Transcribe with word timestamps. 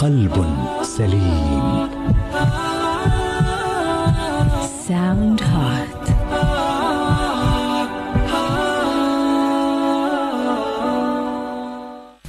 قلب 0.00 0.36
سليم 0.82 1.88
Sound 4.86 5.40
Heart. 5.40 6.04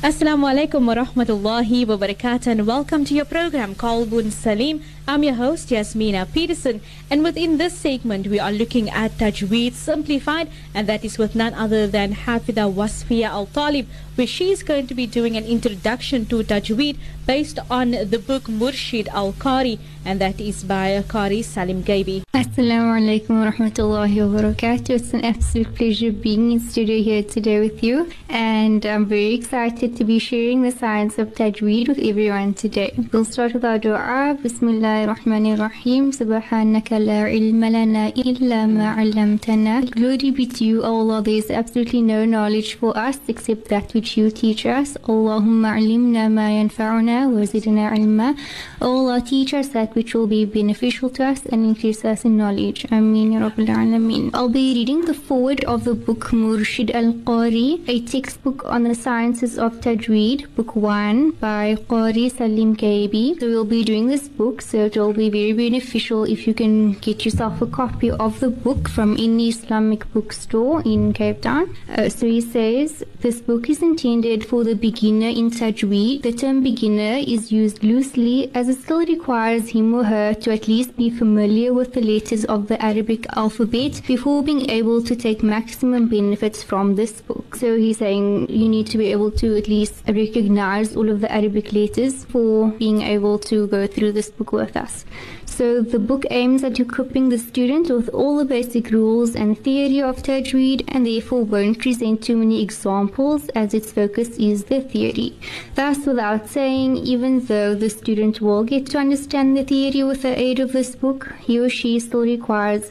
Assalamu 0.02 0.48
alaikum 0.48 0.88
wa 0.88 0.96
rahmatullahi 0.96 1.86
wa 1.88 1.98
barakatuh 1.98 2.48
and 2.48 2.66
welcome 2.66 3.04
to 3.06 3.14
your 3.14 3.26
program 3.26 3.76
Qalbun 3.76 4.32
Salim. 4.32 4.82
I'm 5.07 5.25
your 5.25 5.35
host 5.35 5.71
Yasmina 5.71 6.33
Peterson 6.33 6.81
and 7.11 7.25
within 7.25 7.59
this 7.59 7.77
segment 7.77 8.29
we 8.29 8.39
are 8.39 8.53
looking 8.53 8.89
at 8.89 9.11
Tajweed 9.19 9.73
Simplified 9.73 10.49
and 10.73 10.89
that 10.89 11.05
is 11.05 11.19
with 11.19 11.35
none 11.35 11.55
other 11.55 11.89
than 11.89 12.15
Haafitha 12.15 12.73
Wasfeeya 12.73 13.27
Al-Talib 13.27 13.89
where 14.15 14.29
she 14.29 14.53
is 14.53 14.63
going 14.63 14.87
to 14.87 14.95
be 14.95 15.07
doing 15.07 15.37
an 15.37 15.45
introduction 15.45 16.25
to 16.27 16.45
Tajweed 16.45 16.99
based 17.27 17.59
on 17.69 17.91
the 17.91 18.19
book 18.19 18.45
Murshid 18.45 19.09
Al-Qari 19.09 19.81
and 20.05 20.21
that 20.21 20.41
is 20.41 20.65
by 20.65 21.03
Qari 21.09 21.45
Salim 21.45 21.83
Gaibi. 21.83 22.23
Assalamu 22.35 22.91
alaikum 22.99 23.41
wa 23.41 23.51
rahmatullahi 23.51 24.29
wa 24.29 24.41
barakatuh. 24.41 24.91
It's 24.91 25.15
an 25.15 25.25
absolute 25.25 25.75
pleasure 25.77 26.11
being 26.11 26.51
in 26.53 26.61
studio 26.61 27.01
here 27.03 27.23
today 27.23 27.61
with 27.61 27.85
you, 27.85 28.11
and 28.29 28.85
I'm 28.85 29.07
very 29.07 29.33
excited 29.35 29.97
to 29.97 30.05
be 30.05 30.19
sharing 30.19 30.63
the 30.63 30.73
science 30.73 31.19
of 31.19 31.35
Tajweed 31.35 31.89
with 31.89 31.99
everyone 31.99 32.55
today. 32.55 32.93
We'll 33.13 33.25
start 33.25 33.55
with 33.55 33.65
our 33.65 33.79
dua. 33.79 34.37
Bismillah 34.43 34.92
ar-Rahman 35.01 35.47
ar-Rahim. 35.53 36.13
Subhanaka 36.13 36.99
la 37.09 37.21
ilma 37.39 37.71
lana 37.71 38.05
illa 38.15 38.67
ma 38.67 38.95
'allamtana. 38.97 39.91
Glory 39.91 40.31
be 40.31 40.47
to 40.47 40.65
you, 40.65 40.83
Allah. 40.83 41.23
There 41.23 41.35
is 41.35 41.51
absolutely 41.51 42.03
no 42.03 42.25
knowledge 42.25 42.75
for 42.75 42.97
us 42.97 43.19
except 43.29 43.69
that 43.69 43.95
which 43.95 44.17
you 44.17 44.31
teach 44.31 44.67
us. 44.67 44.97
'allimna 45.09 46.31
ma 46.31 46.47
yanfa'una 46.59 47.19
wa 47.35 47.41
zidna 47.53 47.87
ilma. 47.99 48.35
O 48.81 48.91
Allah, 48.99 49.21
teach 49.21 49.55
us 49.55 49.69
that 49.69 49.95
which 49.95 50.15
will 50.15 50.27
be 50.27 50.45
beneficial 50.45 51.09
to 51.11 51.25
us 51.25 51.41
and 51.47 51.65
increase 51.65 52.05
us 52.05 52.25
in 52.25 52.37
knowledge. 52.37 52.87
Ameen 52.91 53.33
Ya 53.33 53.41
Rabbil 53.41 53.69
Alameen. 53.69 54.31
I'll 54.35 54.49
be 54.49 54.75
reading 54.75 55.03
the 55.07 55.15
forward 55.15 55.65
of 55.65 55.85
the 55.85 55.95
book 55.95 56.31
Murshid 56.33 56.91
Al 56.95 57.13
Qari, 57.31 57.81
a 57.89 58.01
textbook 58.01 58.65
on 58.67 58.85
the 58.85 58.95
sciences 58.95 59.59
of 59.59 59.81
Tajweed, 59.81 60.47
book 60.57 60.77
1 60.77 61.33
by 61.41 61.77
Qari 61.89 62.31
Salim 62.31 62.77
Gaibi. 62.77 63.39
So 63.41 63.47
we'll 63.47 63.65
be 63.65 63.83
doing 63.85 64.07
this 64.09 64.29
book, 64.29 64.63
so 64.63 64.82
it 64.87 64.97
will 64.97 65.13
be 65.13 65.31
very 65.31 65.53
beneficial 65.53 66.25
if 66.25 66.47
you 66.47 66.55
can 66.55 66.93
get 66.95 67.25
yourself 67.25 67.61
a 67.63 67.67
copy 67.67 68.11
of 68.11 68.41
the 68.41 68.51
book 68.51 68.89
from 68.89 69.15
any 69.15 69.49
Islamic 69.49 70.11
bookstore 70.13 70.83
in 70.83 71.13
Cape 71.13 71.43
Town. 71.43 71.75
Uh, 71.89 72.09
so 72.09 72.27
he 72.27 72.41
says, 72.41 73.05
this 73.21 73.41
book 73.41 73.69
is 73.71 73.83
intended 73.83 74.45
for 74.45 74.65
the 74.65 74.75
beginner 74.75 75.29
in 75.29 75.51
Tajweed. 75.51 76.23
The 76.23 76.33
term 76.33 76.63
beginner 76.63 77.23
is 77.27 77.53
used 77.53 77.83
loosely 77.85 78.51
as 78.55 78.69
it 78.69 78.79
still 78.81 79.01
requires 79.01 79.69
him 79.69 79.95
or 79.95 80.05
her 80.05 80.35
to 80.35 80.53
at 80.53 80.69
least 80.69 80.97
be 80.97 81.11
familiar 81.11 81.73
with 81.73 81.95
the 81.95 82.01
letters 82.01 82.45
of 82.47 82.69
the 82.69 82.83
Arabic 82.85 83.27
alphabet 83.37 84.03
before 84.07 84.43
being 84.43 84.69
able 84.71 85.03
to 85.03 85.15
take 85.15 85.43
maximum 85.43 86.09
benefits 86.09 86.63
from 86.63 86.97
this 86.97 87.21
book. 87.21 87.57
So 87.57 87.77
he's 87.77 87.99
saying 87.99 88.51
you 88.51 88.69
need 88.69 88.87
to 88.89 88.99
be 88.99 89.13
able 89.13 89.31
to 89.33 89.57
at 89.57 89.69
least 89.69 90.03
recognize 90.09 90.97
all 90.97 91.09
of 91.09 91.21
the 91.21 91.31
Arabic 91.33 91.73
letters 91.73 92.25
for 92.25 92.71
being 92.73 93.03
able 93.03 93.39
to 93.39 93.67
go 93.69 93.87
through 93.87 94.13
this 94.13 94.31
book 94.31 94.53
with 94.53 94.72
us. 94.77 95.05
So 95.47 95.83
the 95.83 95.99
book 95.99 96.25
aims 96.31 96.65
at 96.65 96.81
equipping 96.81 97.29
the 97.29 97.39
student 97.39 97.91
with 97.91 98.09
all 98.09 98.39
the 98.39 98.45
basic 98.47 98.91
rules 98.91 99.37
and 99.37 99.59
theory 99.59 100.01
of 100.01 100.23
Tajweed 100.23 100.85
and 100.89 101.07
therefore 101.07 101.45
won't 101.45 101.79
present 101.79 102.23
too 102.23 102.37
many 102.39 102.63
examples 102.63 103.49
as 103.51 103.75
its 103.75 103.93
focus 103.93 104.31
is 104.39 104.65
the 104.65 104.81
theory. 104.81 105.39
Thus, 105.75 106.07
without 106.07 106.49
saying, 106.49 106.97
even 106.97 107.45
though 107.45 107.75
the 107.75 107.91
student 107.91 108.41
will 108.41 108.65
get 108.65 108.87
to 108.87 108.99
understand 108.99 109.57
the 109.57 109.65
theory 109.65 110.03
with 110.03 110.23
the 110.23 110.39
aid 110.41 110.59
of 110.59 110.73
this 110.73 110.97
book, 110.97 111.35
he 111.41 111.59
or 111.59 111.69
she 111.69 112.01
still 112.01 112.23
requires 112.23 112.91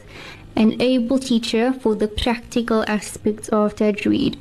an 0.54 0.80
able 0.80 1.18
teacher 1.18 1.72
for 1.72 1.94
the 1.94 2.08
practical 2.08 2.84
aspects 2.86 3.48
of 3.48 3.74
Tajweed. 3.74 4.38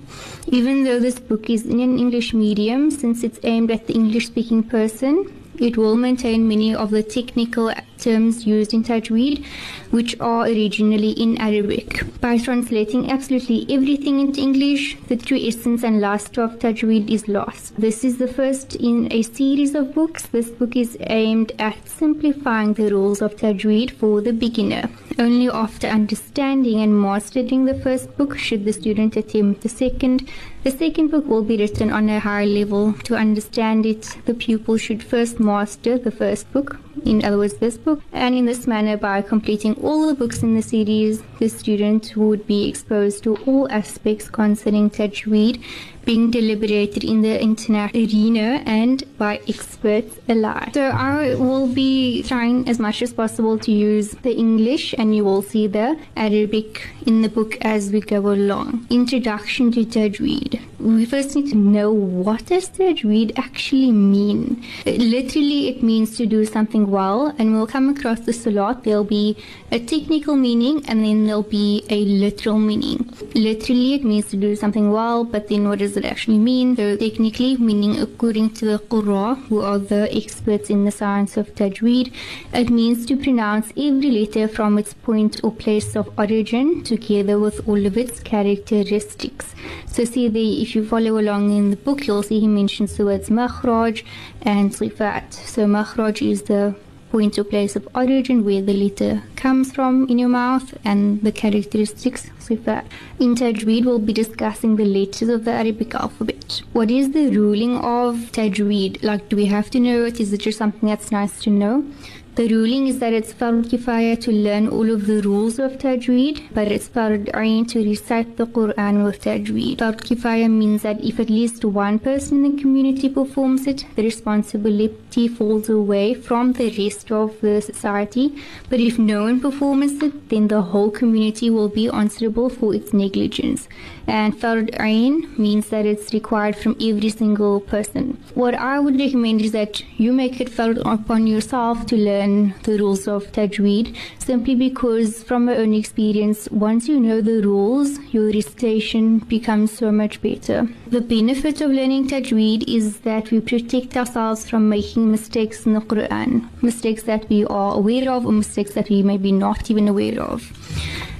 Even 0.47 0.83
though 0.83 0.99
this 0.99 1.19
book 1.19 1.49
is 1.49 1.65
in 1.65 1.79
an 1.79 1.97
English 1.97 2.33
medium, 2.33 2.91
since 2.91 3.23
it's 3.23 3.39
aimed 3.43 3.71
at 3.71 3.87
the 3.87 3.93
English 3.93 4.27
speaking 4.27 4.61
person, 4.61 5.40
it 5.59 5.77
will 5.77 5.95
maintain 5.95 6.47
many 6.47 6.73
of 6.73 6.91
the 6.91 7.03
technical 7.03 7.71
terms 7.97 8.45
used 8.45 8.73
in 8.73 8.83
Tajweed, 8.83 9.45
which 9.91 10.19
are 10.19 10.45
originally 10.45 11.11
in 11.11 11.37
Arabic. 11.37 12.03
By 12.19 12.37
translating 12.37 13.11
absolutely 13.11 13.67
everything 13.69 14.19
into 14.19 14.41
English, 14.41 14.97
the 15.07 15.17
true 15.17 15.37
essence 15.39 15.83
and 15.83 16.01
last 16.01 16.37
of 16.37 16.59
Tajweed 16.59 17.09
is 17.09 17.27
lost. 17.27 17.75
This 17.79 18.03
is 18.03 18.17
the 18.17 18.27
first 18.27 18.75
in 18.75 19.11
a 19.11 19.21
series 19.21 19.75
of 19.75 19.93
books. 19.93 20.25
This 20.27 20.49
book 20.49 20.75
is 20.75 20.97
aimed 21.01 21.51
at 21.59 21.87
simplifying 21.87 22.73
the 22.73 22.89
rules 22.89 23.21
of 23.21 23.35
Tajweed 23.35 23.91
for 23.91 24.21
the 24.21 24.33
beginner. 24.33 24.89
Only 25.21 25.49
after 25.49 25.85
understanding 25.85 26.81
and 26.81 26.99
mastering 26.99 27.65
the 27.65 27.75
first 27.75 28.17
book 28.17 28.35
should 28.39 28.65
the 28.65 28.73
student 28.73 29.15
attempt 29.15 29.61
the 29.61 29.69
second. 29.69 30.27
The 30.63 30.71
second 30.71 31.11
book 31.11 31.27
will 31.27 31.43
be 31.43 31.57
written 31.57 31.91
on 31.91 32.09
a 32.09 32.19
higher 32.19 32.47
level. 32.47 32.93
To 33.03 33.15
understand 33.15 33.85
it, 33.85 34.17
the 34.25 34.33
pupil 34.33 34.77
should 34.77 35.03
first 35.03 35.39
master 35.39 35.99
the 35.99 36.09
first 36.09 36.51
book, 36.51 36.79
in 37.05 37.23
other 37.23 37.37
words, 37.37 37.53
this 37.53 37.77
book, 37.77 38.01
and 38.11 38.33
in 38.33 38.45
this 38.47 38.65
manner, 38.65 38.97
by 38.97 39.21
completing 39.21 39.75
all 39.75 40.07
the 40.07 40.15
books 40.15 40.41
in 40.41 40.55
the 40.55 40.63
series, 40.63 41.21
the 41.37 41.49
student 41.49 42.17
would 42.17 42.47
be 42.47 42.67
exposed 42.67 43.23
to 43.25 43.35
all 43.45 43.71
aspects 43.71 44.27
concerning 44.27 44.89
Tajweed 44.89 45.61
being 46.05 46.31
deliberated 46.31 47.03
in 47.03 47.21
the 47.21 47.41
internet 47.41 47.93
arena 47.95 48.63
and 48.65 49.03
by 49.17 49.39
experts 49.47 50.17
alike. 50.27 50.73
So 50.73 50.85
I 50.85 51.35
will 51.35 51.67
be 51.67 52.23
trying 52.23 52.67
as 52.67 52.79
much 52.79 53.01
as 53.01 53.13
possible 53.13 53.57
to 53.59 53.71
use 53.71 54.11
the 54.23 54.35
English 54.35 54.93
and 54.97 55.15
you 55.15 55.23
will 55.23 55.41
see 55.41 55.67
the 55.67 55.99
Arabic 56.15 56.87
in 57.05 57.21
the 57.21 57.29
book 57.29 57.57
as 57.61 57.91
we 57.91 58.01
go 58.01 58.19
along. 58.31 58.87
Introduction 58.89 59.71
to 59.73 59.85
Tajweed. 59.85 60.61
We 60.79 61.05
first 61.05 61.35
need 61.35 61.49
to 61.51 61.57
know 61.57 61.91
what 61.91 62.47
does 62.47 62.69
Tajweed 62.69 63.37
actually 63.37 63.91
mean. 63.91 64.63
Literally 64.85 65.69
it 65.69 65.83
means 65.83 66.17
to 66.17 66.25
do 66.25 66.45
something 66.45 66.89
well 66.89 67.35
and 67.37 67.53
we'll 67.53 67.67
come 67.67 67.89
across 67.89 68.21
this 68.21 68.47
a 68.47 68.51
lot. 68.51 68.83
There'll 68.83 69.03
be 69.03 69.37
a 69.71 69.79
technical 69.79 70.35
meaning 70.35 70.83
and 70.87 71.05
then 71.05 71.25
there'll 71.25 71.43
be 71.43 71.85
a 71.89 72.03
literal 72.05 72.57
meaning. 72.57 73.13
Literally 73.35 73.93
it 73.93 74.03
means 74.03 74.29
to 74.31 74.37
do 74.37 74.55
something 74.55 74.91
well 74.91 75.23
but 75.23 75.47
then 75.47 75.67
what 75.69 75.81
does 75.91 75.97
it 75.97 76.05
actually 76.05 76.37
mean? 76.37 76.77
So 76.77 76.95
technically, 76.95 77.57
meaning 77.57 77.99
according 77.99 78.51
to 78.55 78.65
the 78.65 78.79
Qurra, 78.79 79.37
who 79.47 79.59
are 79.59 79.77
the 79.77 80.03
experts 80.15 80.69
in 80.69 80.85
the 80.85 80.91
science 80.91 81.35
of 81.35 81.53
Tajweed, 81.53 82.13
it 82.53 82.69
means 82.69 83.05
to 83.07 83.17
pronounce 83.17 83.71
every 83.71 84.09
letter 84.09 84.47
from 84.47 84.77
its 84.77 84.93
point 84.93 85.41
or 85.43 85.51
place 85.51 85.97
of 85.97 86.07
origin 86.17 86.81
together 86.83 87.37
with 87.39 87.67
all 87.67 87.85
of 87.85 87.97
its 87.97 88.21
characteristics. 88.21 89.53
So 89.87 90.05
see 90.05 90.29
the 90.29 90.61
if 90.61 90.75
you 90.75 90.87
follow 90.87 91.19
along 91.19 91.51
in 91.51 91.71
the 91.71 91.75
book, 91.75 92.07
you'll 92.07 92.23
see 92.23 92.39
he 92.39 92.47
mentions 92.47 92.95
the 92.95 93.03
words 93.03 93.29
makhraj 93.29 94.05
and 94.43 94.71
sifat. 94.71 95.33
So 95.33 95.65
makhraj 95.65 96.21
is 96.25 96.43
the 96.43 96.73
point 97.11 97.37
or 97.37 97.43
place 97.43 97.75
of 97.75 97.87
origin 97.93 98.45
where 98.45 98.61
the 98.61 98.73
letter 98.73 99.21
comes 99.35 99.73
from 99.73 100.07
in 100.07 100.17
your 100.17 100.29
mouth 100.29 100.73
and 100.85 101.21
the 101.21 101.31
characteristics 101.31 102.29
sifat. 102.39 102.85
In 103.19 103.35
Tajweed, 103.35 103.85
we'll 103.85 103.99
be 103.99 104.13
discussing 104.13 104.77
the 104.77 104.85
letters 104.85 105.27
of 105.27 105.43
the 105.43 105.51
Arabic 105.51 105.93
alphabet. 105.93 106.61
What 106.71 106.89
is 106.89 107.11
the 107.11 107.29
ruling 107.29 107.77
of 107.77 108.15
Tajweed? 108.31 109.03
Like, 109.03 109.27
do 109.27 109.35
we 109.35 109.45
have 109.47 109.69
to 109.71 109.79
know 109.79 110.05
it? 110.05 110.19
Is 110.21 110.31
it 110.31 110.39
just 110.41 110.57
something 110.57 110.87
that's 110.87 111.11
nice 111.11 111.39
to 111.41 111.49
know? 111.49 111.83
The 112.33 112.47
ruling 112.47 112.87
is 112.87 112.99
that 112.99 113.11
it's 113.11 113.33
fard 113.33 113.65
kifaya 113.69 114.17
to 114.21 114.31
learn 114.31 114.69
all 114.69 114.89
of 114.89 115.05
the 115.05 115.21
rules 115.21 115.59
of 115.59 115.73
tajweed, 115.77 116.39
but 116.53 116.71
it's 116.71 116.87
fard 116.87 117.29
ain 117.35 117.65
to 117.65 117.83
recite 117.83 118.37
the 118.37 118.45
Quran 118.45 119.03
with 119.03 119.21
tajweed. 119.21 119.79
Fard 119.79 119.99
kifaya 119.99 120.49
means 120.49 120.83
that 120.83 121.03
if 121.03 121.19
at 121.19 121.29
least 121.29 121.65
one 121.65 121.99
person 121.99 122.45
in 122.45 122.55
the 122.55 122.61
community 122.61 123.09
performs 123.09 123.67
it, 123.67 123.85
the 123.97 124.03
responsibility 124.03 125.27
falls 125.27 125.67
away 125.67 126.13
from 126.13 126.53
the 126.53 126.69
rest 126.77 127.11
of 127.11 127.35
the 127.41 127.59
society. 127.59 128.33
But 128.69 128.79
if 128.79 128.97
no 128.97 129.23
one 129.23 129.41
performs 129.41 130.01
it, 130.01 130.29
then 130.29 130.47
the 130.47 130.61
whole 130.61 130.89
community 130.89 131.49
will 131.49 131.67
be 131.67 131.89
answerable 131.89 132.49
for 132.49 132.73
its 132.73 132.93
negligence. 132.93 133.67
And 134.07 134.35
fard 134.35 134.75
ain 134.79 135.33
means 135.37 135.69
that 135.69 135.85
it's 135.85 136.13
required 136.13 136.55
from 136.55 136.75
every 136.81 137.09
single 137.09 137.59
person. 137.61 138.21
What 138.33 138.55
I 138.55 138.79
would 138.79 138.99
recommend 138.99 139.41
is 139.41 139.51
that 139.51 139.83
you 139.97 140.11
make 140.11 140.41
it 140.41 140.49
fard 140.49 140.81
upon 140.85 141.27
yourself 141.27 141.85
to 141.87 141.95
learn 141.95 142.53
the 142.63 142.77
rules 142.77 143.07
of 143.07 143.31
tajweed 143.31 143.95
simply 144.19 144.55
because 144.55 145.23
from 145.23 145.45
my 145.45 145.55
own 145.55 145.73
experience 145.73 146.49
once 146.51 146.87
you 146.87 146.99
know 146.99 147.21
the 147.21 147.41
rules 147.41 147.99
your 148.11 148.31
recitation 148.31 149.19
becomes 149.19 149.71
so 149.71 149.91
much 149.91 150.21
better. 150.21 150.67
The 150.87 151.01
benefit 151.01 151.61
of 151.61 151.71
learning 151.71 152.09
tajweed 152.09 152.63
is 152.67 152.99
that 152.99 153.31
we 153.31 153.39
protect 153.39 153.95
ourselves 153.95 154.49
from 154.49 154.69
making 154.69 155.11
mistakes 155.11 155.65
in 155.65 155.73
the 155.73 155.81
quran. 155.81 156.49
Mistakes 156.61 157.03
that 157.03 157.29
we 157.29 157.45
are 157.45 157.75
aware 157.75 158.11
of 158.11 158.25
or 158.25 158.31
mistakes 158.31 158.73
that 158.73 158.89
we 158.89 159.03
may 159.03 159.17
be 159.17 159.31
not 159.31 159.69
even 159.71 159.87
aware 159.87 160.21
of 160.21 160.51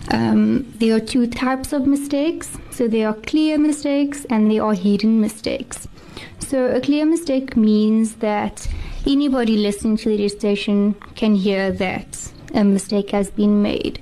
um, 0.10 0.72
there 0.78 0.96
are 0.96 1.00
two 1.00 1.28
types 1.28 1.74
of 1.74 1.86
mistakes. 1.86 2.58
So 2.72 2.88
there 2.88 3.08
are 3.08 3.14
clear 3.14 3.58
mistakes 3.58 4.26
and 4.30 4.52
there 4.52 4.64
are 4.64 4.74
hidden 4.74 5.22
mistakes. 5.22 5.88
So 6.40 6.66
a 6.66 6.82
clear 6.82 7.06
mistake 7.06 7.56
means 7.56 8.16
that 8.16 8.68
anybody 9.06 9.58
listening 9.58 9.98
to 9.98 10.18
the 10.18 10.28
station 10.30 10.96
can 11.16 11.36
hear 11.36 11.72
that 11.72 12.32
a 12.54 12.64
mistake 12.64 13.12
has 13.12 13.30
been 13.30 13.62
made. 13.62 14.02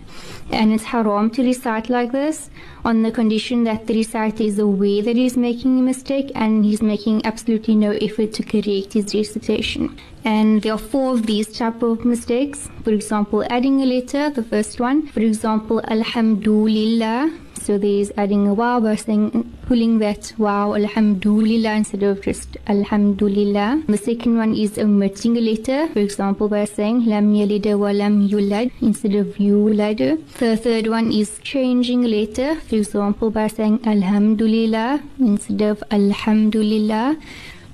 And 0.52 0.74
it's 0.74 0.86
haram 0.86 1.30
to 1.32 1.44
recite 1.44 1.90
like 1.90 2.12
this 2.12 2.50
on 2.86 3.04
the 3.04 3.12
condition 3.12 3.64
that 3.66 3.88
the 3.88 3.96
reciter 3.96 4.44
is 4.44 4.60
aware 4.60 5.02
that 5.02 5.16
he's 5.16 5.38
making 5.38 5.80
a 5.80 5.82
mistake 5.82 6.32
and 6.36 6.66
he's 6.66 6.82
making 6.82 7.26
absolutely 7.26 7.76
no 7.76 7.92
effort 7.92 8.34
to 8.34 8.44
correct 8.44 8.94
his 8.94 9.14
recitation. 9.14 9.98
And 10.24 10.62
there 10.62 10.74
are 10.74 10.78
four 10.78 11.14
of 11.14 11.26
these 11.26 11.52
type 11.52 11.82
of 11.82 12.06
mistakes. 12.06 12.70
For 12.84 12.92
example, 12.92 13.44
adding 13.50 13.82
a 13.82 13.86
letter, 13.86 14.30
the 14.30 14.44
first 14.44 14.80
one. 14.80 15.08
For 15.08 15.22
example, 15.22 15.82
Alhamdulillah. 15.88 17.32
So 17.70 17.78
there's 17.78 18.12
adding 18.18 18.48
a 18.48 18.54
wow 18.56 18.80
by 18.80 18.96
saying, 18.96 19.56
pulling 19.68 20.00
that 20.00 20.34
wow, 20.40 20.74
Alhamdulillah, 20.74 21.74
instead 21.76 22.02
of 22.02 22.20
just 22.24 22.58
Alhamdulillah. 22.66 23.84
The 23.88 23.96
second 23.96 24.38
one 24.38 24.56
is 24.56 24.80
omitting 24.80 25.38
a 25.38 25.40
letter. 25.40 25.88
For 25.90 26.00
example, 26.00 26.50
by 26.50 26.66
saying 26.66 27.06
Lam 27.06 27.32
yalid 27.36 27.68
wa 27.78 27.92
lam 27.92 28.28
yulad 28.28 28.72
instead 28.82 29.14
of 29.14 29.28
yulad. 29.38 30.00
The 30.40 30.58
third 30.58 30.88
one 30.88 31.12
is 31.12 31.38
changing 31.44 32.06
a 32.06 32.08
letter. 32.08 32.56
For 32.62 32.78
example, 32.78 33.30
by 33.30 33.46
saying 33.46 33.82
Alhamdulillah 33.86 35.04
instead 35.20 35.62
of 35.62 35.84
Alhamdulillah. 35.92 37.18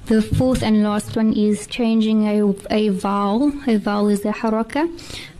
The 0.07 0.21
fourth 0.21 0.62
and 0.62 0.83
last 0.83 1.15
one 1.15 1.31
is 1.33 1.68
changing 1.68 2.27
a, 2.27 2.53
a 2.69 2.89
vowel. 2.89 3.53
A 3.65 3.77
vowel 3.77 4.09
is 4.09 4.25
a 4.25 4.33
haraka. 4.33 4.89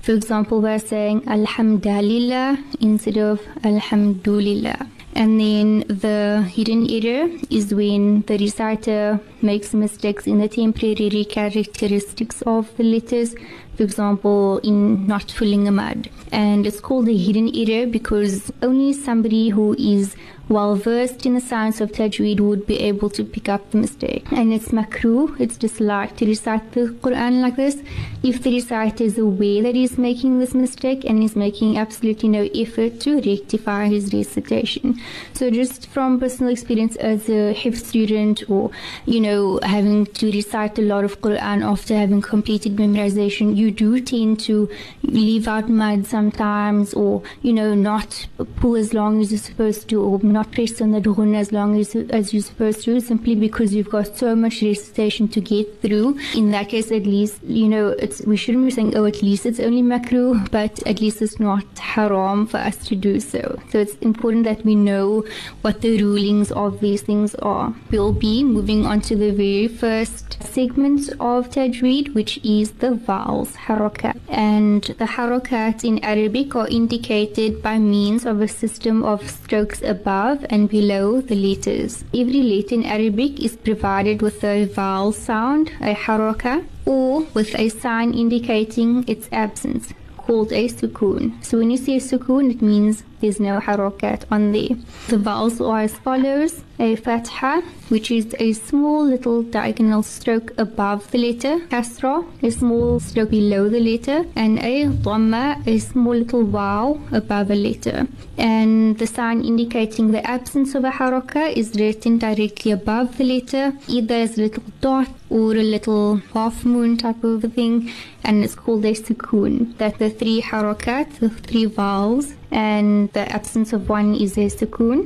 For 0.06 0.12
example, 0.12 0.62
we're 0.62 0.78
saying 0.78 1.24
Alhamdulillah 1.28 2.60
instead 2.80 3.18
of 3.18 3.42
Alhamdulillah. 3.64 4.88
And 5.16 5.40
then 5.40 5.80
the 5.88 6.48
hidden 6.48 6.88
error 6.88 7.28
is 7.50 7.74
when 7.74 8.22
the 8.28 8.38
reciter 8.38 9.20
makes 9.42 9.74
mistakes 9.74 10.28
in 10.28 10.38
the 10.38 10.48
temporary 10.48 11.26
characteristics 11.26 12.44
of 12.44 12.70
the 12.78 12.84
letters, 12.84 13.34
for 13.76 13.82
example, 13.82 14.60
in 14.60 15.08
not 15.08 15.32
filling 15.32 15.68
a 15.68 15.72
mud. 15.72 16.12
And 16.32 16.68
it's 16.68 16.80
called 16.80 17.10
a 17.10 17.18
hidden 17.18 17.50
error 17.56 17.88
because 17.88 18.52
only 18.62 18.94
somebody 18.94 19.50
who 19.50 19.74
is 19.74 20.16
well 20.48 20.76
versed 20.76 21.26
in 21.26 21.34
the 21.34 21.42
science 21.42 21.82
of 21.82 21.92
tajweed 21.92 22.40
would 22.40 22.66
be 22.68 22.80
able 22.80 23.10
to 23.10 23.24
pick 23.24 23.50
up 23.50 23.72
the 23.72 23.78
mistake. 23.78 24.26
And 24.32 24.54
it's 24.54 24.70
makruh, 24.70 25.40
it's 25.40 25.58
disliked 25.58 26.18
to 26.18 26.26
recite 26.26 26.72
the 26.74 26.88
Quran 27.02 27.42
like 27.42 27.56
this 27.56 27.82
if 28.24 28.42
the 28.44 28.54
reciter 28.54 29.04
is 29.04 29.18
aware 29.18 29.62
that 29.64 29.76
he's 29.76 29.98
making 29.98 30.40
this 30.40 30.54
mistake 30.54 31.04
and 31.06 31.24
is 31.24 31.36
making 31.36 31.78
absolutely 31.78 32.30
no 32.30 32.50
effort 32.56 33.00
to 33.02 33.22
rectify 33.22 33.88
his 33.88 34.14
recitation. 34.14 35.00
So 35.34 35.50
just 35.50 35.88
from 35.88 36.20
personal 36.20 36.52
experience 36.52 36.96
as 36.98 37.28
a 37.30 37.54
Hifz 37.54 37.86
student 37.86 38.50
or, 38.50 38.72
you 39.06 39.20
know, 39.20 39.60
having 39.64 40.06
to 40.06 40.32
recite 40.32 40.78
a 40.80 40.82
lot 40.82 41.04
of 41.04 41.22
Quran 41.22 41.64
after 41.64 41.96
having 41.96 42.22
completed 42.22 42.76
memorization, 42.76 43.56
you 43.56 43.72
do 43.72 44.00
tend 44.00 44.40
to 44.42 44.70
leave 45.04 45.48
out 45.48 45.70
mud 45.70 46.06
sometimes 46.06 46.94
or, 46.94 47.24
you 47.42 47.54
know, 47.54 47.74
not 47.74 48.28
pull 48.58 48.76
as 48.76 48.94
long 48.94 49.22
as 49.22 49.32
you're 49.32 49.40
supposed 49.40 49.88
to 49.90 50.02
or 50.02 50.20
not 50.36 50.52
press 50.52 50.82
on 50.82 50.92
the 50.92 51.02
dhun 51.08 51.34
as 51.42 51.52
long 51.58 51.80
as, 51.80 51.96
as 52.20 52.34
you're 52.34 52.50
supposed 52.52 52.84
to 52.86 53.00
simply 53.00 53.36
because 53.36 53.74
you've 53.74 53.94
got 53.98 54.08
so 54.18 54.36
much 54.36 54.62
recitation 54.62 55.28
to 55.36 55.42
get 55.42 55.82
through. 55.82 56.18
In 56.36 56.52
that 56.52 56.70
case, 56.70 56.92
at 56.92 57.06
least, 57.16 57.44
you 57.44 57.68
know, 57.74 57.86
it's 58.06 58.22
we 58.32 58.38
shouldn't 58.38 58.66
be 58.66 58.72
saying, 58.72 58.96
oh, 58.98 59.06
at 59.06 59.22
least 59.22 59.46
it's 59.46 59.62
only 59.68 59.84
makruh, 59.94 60.34
but 60.52 60.86
at 60.92 61.02
least 61.04 61.22
it's 61.22 61.40
not 61.40 61.66
haram 61.96 62.46
for 62.48 62.58
us 62.58 62.78
to 62.88 62.96
do 63.08 63.20
so. 63.20 63.44
So 63.70 63.80
it's 63.80 63.96
important 64.10 64.44
that 64.50 64.66
we 64.66 64.76
know 64.90 65.24
what 65.62 65.82
the 65.82 65.94
rulings 66.04 66.52
of 66.52 66.80
these 66.86 67.02
things 67.02 67.36
are. 67.36 67.74
We'll 67.92 68.18
be 68.28 68.44
moving 68.44 68.86
on 68.86 69.02
to 69.08 69.16
the 69.16 69.32
very 69.32 69.68
first 69.68 70.44
segment 70.44 71.10
of 71.20 71.50
tajweed, 71.56 72.14
which 72.14 72.34
is 72.44 72.72
the 72.84 72.94
vowels, 73.10 73.54
harakat. 73.68 74.20
And 74.28 74.84
the 75.02 75.10
harakat 75.16 75.84
in 75.90 76.04
Arabic 76.04 76.56
are 76.56 76.68
indicated 76.68 77.62
by 77.62 77.78
means 77.80 78.26
of 78.26 78.42
a 78.42 78.48
system 78.48 79.04
of 79.04 79.30
strokes 79.30 79.82
above 79.82 80.25
and 80.50 80.70
below 80.70 81.22
the 81.22 81.36
letters. 81.36 82.04
Every 82.14 82.42
letter 82.42 82.76
in 82.76 82.86
Arabic 82.86 83.40
is 83.44 83.56
provided 83.56 84.22
with 84.22 84.44
a 84.44 84.66
vowel 84.66 85.12
sound, 85.12 85.72
a 85.82 85.94
haraka, 85.94 86.66
or 86.86 87.22
with 87.34 87.54
a 87.58 87.70
sign 87.70 88.14
indicating 88.14 89.06
its 89.08 89.28
absence, 89.32 89.94
called 90.18 90.52
a 90.52 90.68
sukun. 90.68 91.44
So 91.44 91.60
when 91.60 91.72
you 91.72 91.78
say 91.78 91.98
sukun, 91.98 92.52
it 92.52 92.62
means 92.62 93.04
there's 93.22 93.40
no 93.40 93.60
harakat 93.60 94.24
on 94.32 94.52
there. 94.52 94.78
The 95.08 95.18
vowels 95.18 95.62
are 95.62 95.82
as 95.82 95.96
follows 95.96 96.64
a 96.80 96.96
fatha, 96.96 97.64
which 97.90 98.12
is 98.12 98.36
a 98.40 98.54
small 98.54 99.06
little 99.06 99.44
diagonal 99.44 100.04
stroke 100.04 100.52
above 100.58 101.10
the 101.12 101.18
letter, 101.18 101.60
kasra, 101.68 102.26
a 102.44 102.52
small 102.52 103.00
stroke 103.00 103.30
below 103.30 103.70
the 103.70 103.80
letter, 103.80 104.26
and 104.36 104.60
a 104.60 104.86
dhamma, 104.86 105.66
a 105.66 105.80
small 105.80 106.16
little 106.16 106.44
wow 106.44 107.00
above 107.12 107.52
a 107.52 107.56
letter. 107.56 108.08
And 108.38 108.98
the 108.98 109.08
sign 109.08 109.44
indicating 109.44 110.12
the 110.12 110.26
absence 110.30 110.76
of 110.76 110.84
a 110.84 110.92
haraka 110.92 111.56
is 111.56 111.76
written 111.76 112.18
directly 112.18 112.72
above 112.72 113.18
the 113.18 113.24
letter, 113.24 113.74
either 113.88 114.16
as 114.16 114.38
a 114.38 114.42
little 114.42 114.64
dot 114.82 115.08
or 115.30 115.52
a 115.54 115.64
little 115.64 116.18
half 116.34 116.66
moon 116.66 116.98
type 116.98 117.24
of 117.24 117.42
thing, 117.54 117.92
and 118.24 118.44
it's 118.44 118.56
called 118.56 118.84
a 118.86 118.94
sukun. 118.94 119.78
That 119.78 120.00
the 120.00 120.10
three 120.10 120.42
harakat, 120.42 121.20
the 121.20 121.30
three 121.30 121.66
vowels, 121.66 122.34
and 122.52 123.12
the 123.16 123.26
absence 123.32 123.72
of 123.74 123.90
one 123.90 124.14
is 124.14 124.38
a 124.38 124.48
sukun 124.58 125.00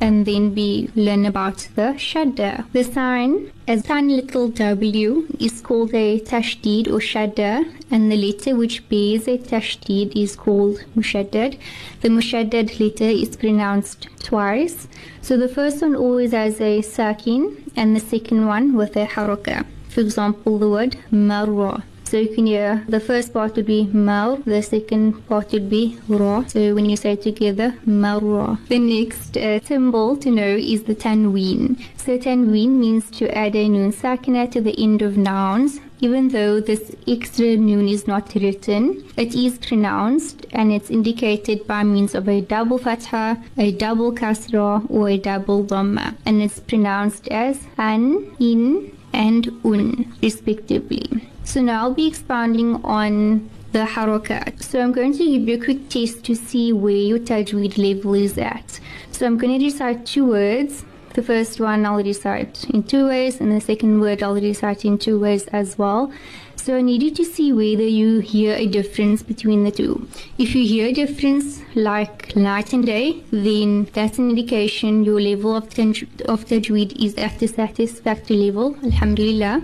and 0.00 0.26
then 0.26 0.54
we 0.54 0.90
learn 0.94 1.26
about 1.26 1.68
the 1.74 1.88
shadda. 2.06 2.70
The 2.72 2.84
sign, 2.84 3.52
a 3.68 3.80
tiny 3.80 4.16
little 4.20 4.48
W, 4.48 5.26
is 5.38 5.60
called 5.60 5.94
a 5.94 6.20
tashdid 6.20 6.88
or 6.88 7.00
shadda, 7.00 7.50
and 7.90 8.10
the 8.10 8.16
letter 8.16 8.56
which 8.56 8.88
bears 8.88 9.28
a 9.28 9.38
tashdid 9.38 10.16
is 10.16 10.36
called 10.36 10.84
mushaddad. 10.96 11.58
The 12.02 12.08
mushaddad 12.08 12.78
letter 12.80 13.10
is 13.24 13.36
pronounced 13.36 14.08
twice. 14.22 14.88
So 15.22 15.36
the 15.36 15.48
first 15.48 15.82
one 15.82 15.96
always 15.96 16.32
has 16.32 16.60
a 16.60 16.82
sakin, 16.82 17.70
and 17.76 17.96
the 17.96 18.00
second 18.00 18.46
one 18.46 18.74
with 18.74 18.96
a 18.96 19.06
haraka. 19.06 19.66
For 19.88 20.00
example, 20.00 20.58
the 20.58 20.68
word 20.68 20.96
marwa. 21.12 21.82
So 22.16 22.20
you 22.20 22.34
can 22.34 22.46
hear 22.46 22.82
the 22.88 22.98
first 22.98 23.34
part 23.34 23.56
would 23.56 23.66
be 23.66 23.88
mar, 23.92 24.38
the 24.46 24.62
second 24.62 25.28
part 25.28 25.52
would 25.52 25.68
be 25.68 25.98
ra. 26.08 26.46
So 26.46 26.74
when 26.74 26.88
you 26.88 26.96
say 26.96 27.14
together, 27.14 27.74
marra. 27.84 28.58
The 28.68 28.78
next 28.78 29.36
uh, 29.36 29.60
symbol 29.60 30.16
to 30.16 30.30
know 30.30 30.56
is 30.56 30.84
the 30.84 30.94
tanween. 30.94 31.78
So 31.98 32.16
tanween 32.16 32.78
means 32.78 33.10
to 33.18 33.28
add 33.36 33.54
a 33.54 33.68
noon 33.68 33.92
sakina 33.92 34.46
to 34.46 34.62
the 34.62 34.74
end 34.82 35.02
of 35.02 35.18
nouns. 35.18 35.80
Even 36.00 36.28
though 36.28 36.58
this 36.58 36.96
extra 37.06 37.54
noon 37.58 37.86
is 37.86 38.06
not 38.06 38.34
written, 38.34 39.04
it 39.18 39.34
is 39.34 39.58
pronounced 39.58 40.46
and 40.52 40.72
it's 40.72 40.90
indicated 40.90 41.66
by 41.66 41.82
means 41.82 42.14
of 42.14 42.30
a 42.30 42.40
double 42.40 42.78
fatha, 42.78 43.36
a 43.58 43.72
double 43.72 44.10
kasra, 44.14 44.86
or 44.88 45.10
a 45.10 45.18
double 45.18 45.62
dhamma. 45.64 46.14
And 46.24 46.40
it's 46.40 46.60
pronounced 46.60 47.28
as 47.28 47.66
an, 47.76 48.34
in, 48.40 48.96
and 49.12 49.48
un, 49.66 50.14
respectively. 50.22 51.28
So 51.46 51.62
now 51.62 51.84
I'll 51.84 51.94
be 51.94 52.08
expanding 52.08 52.84
on 52.84 53.48
the 53.72 53.84
harakat. 53.84 54.62
So 54.62 54.80
I'm 54.80 54.92
going 54.92 55.12
to 55.12 55.18
give 55.18 55.48
you 55.48 55.56
a 55.56 55.64
quick 55.64 55.88
test 55.88 56.24
to 56.24 56.34
see 56.34 56.72
where 56.72 56.92
your 56.92 57.18
tajweed 57.18 57.78
level 57.78 58.14
is 58.14 58.36
at. 58.36 58.80
So 59.12 59.24
I'm 59.26 59.38
going 59.38 59.58
to 59.58 59.64
recite 59.64 60.04
two 60.04 60.26
words. 60.26 60.84
The 61.14 61.22
first 61.22 61.60
one 61.60 61.86
I'll 61.86 62.02
recite 62.02 62.68
in 62.68 62.82
two 62.82 63.08
ways, 63.08 63.40
and 63.40 63.50
the 63.50 63.60
second 63.60 64.00
word 64.00 64.22
I'll 64.22 64.34
recite 64.34 64.84
in 64.84 64.98
two 64.98 65.18
ways 65.18 65.46
as 65.46 65.78
well. 65.78 66.12
So 66.56 66.76
I 66.76 66.82
need 66.82 67.02
you 67.02 67.12
to 67.12 67.24
see 67.24 67.52
whether 67.52 67.86
you 67.86 68.18
hear 68.18 68.54
a 68.54 68.66
difference 68.66 69.22
between 69.22 69.62
the 69.64 69.70
two. 69.70 70.08
If 70.36 70.54
you 70.54 70.66
hear 70.66 70.88
a 70.88 70.92
difference 70.92 71.62
like 71.74 72.34
night 72.34 72.72
and 72.72 72.84
day, 72.84 73.22
then 73.30 73.88
that's 73.94 74.18
an 74.18 74.30
indication 74.30 75.04
your 75.04 75.20
level 75.20 75.54
of, 75.54 75.70
taj- 75.70 76.02
of 76.26 76.44
tajweed 76.44 77.02
is 77.02 77.14
at 77.14 77.38
the 77.38 77.46
satisfactory 77.46 78.36
level. 78.36 78.76
Alhamdulillah. 78.84 79.62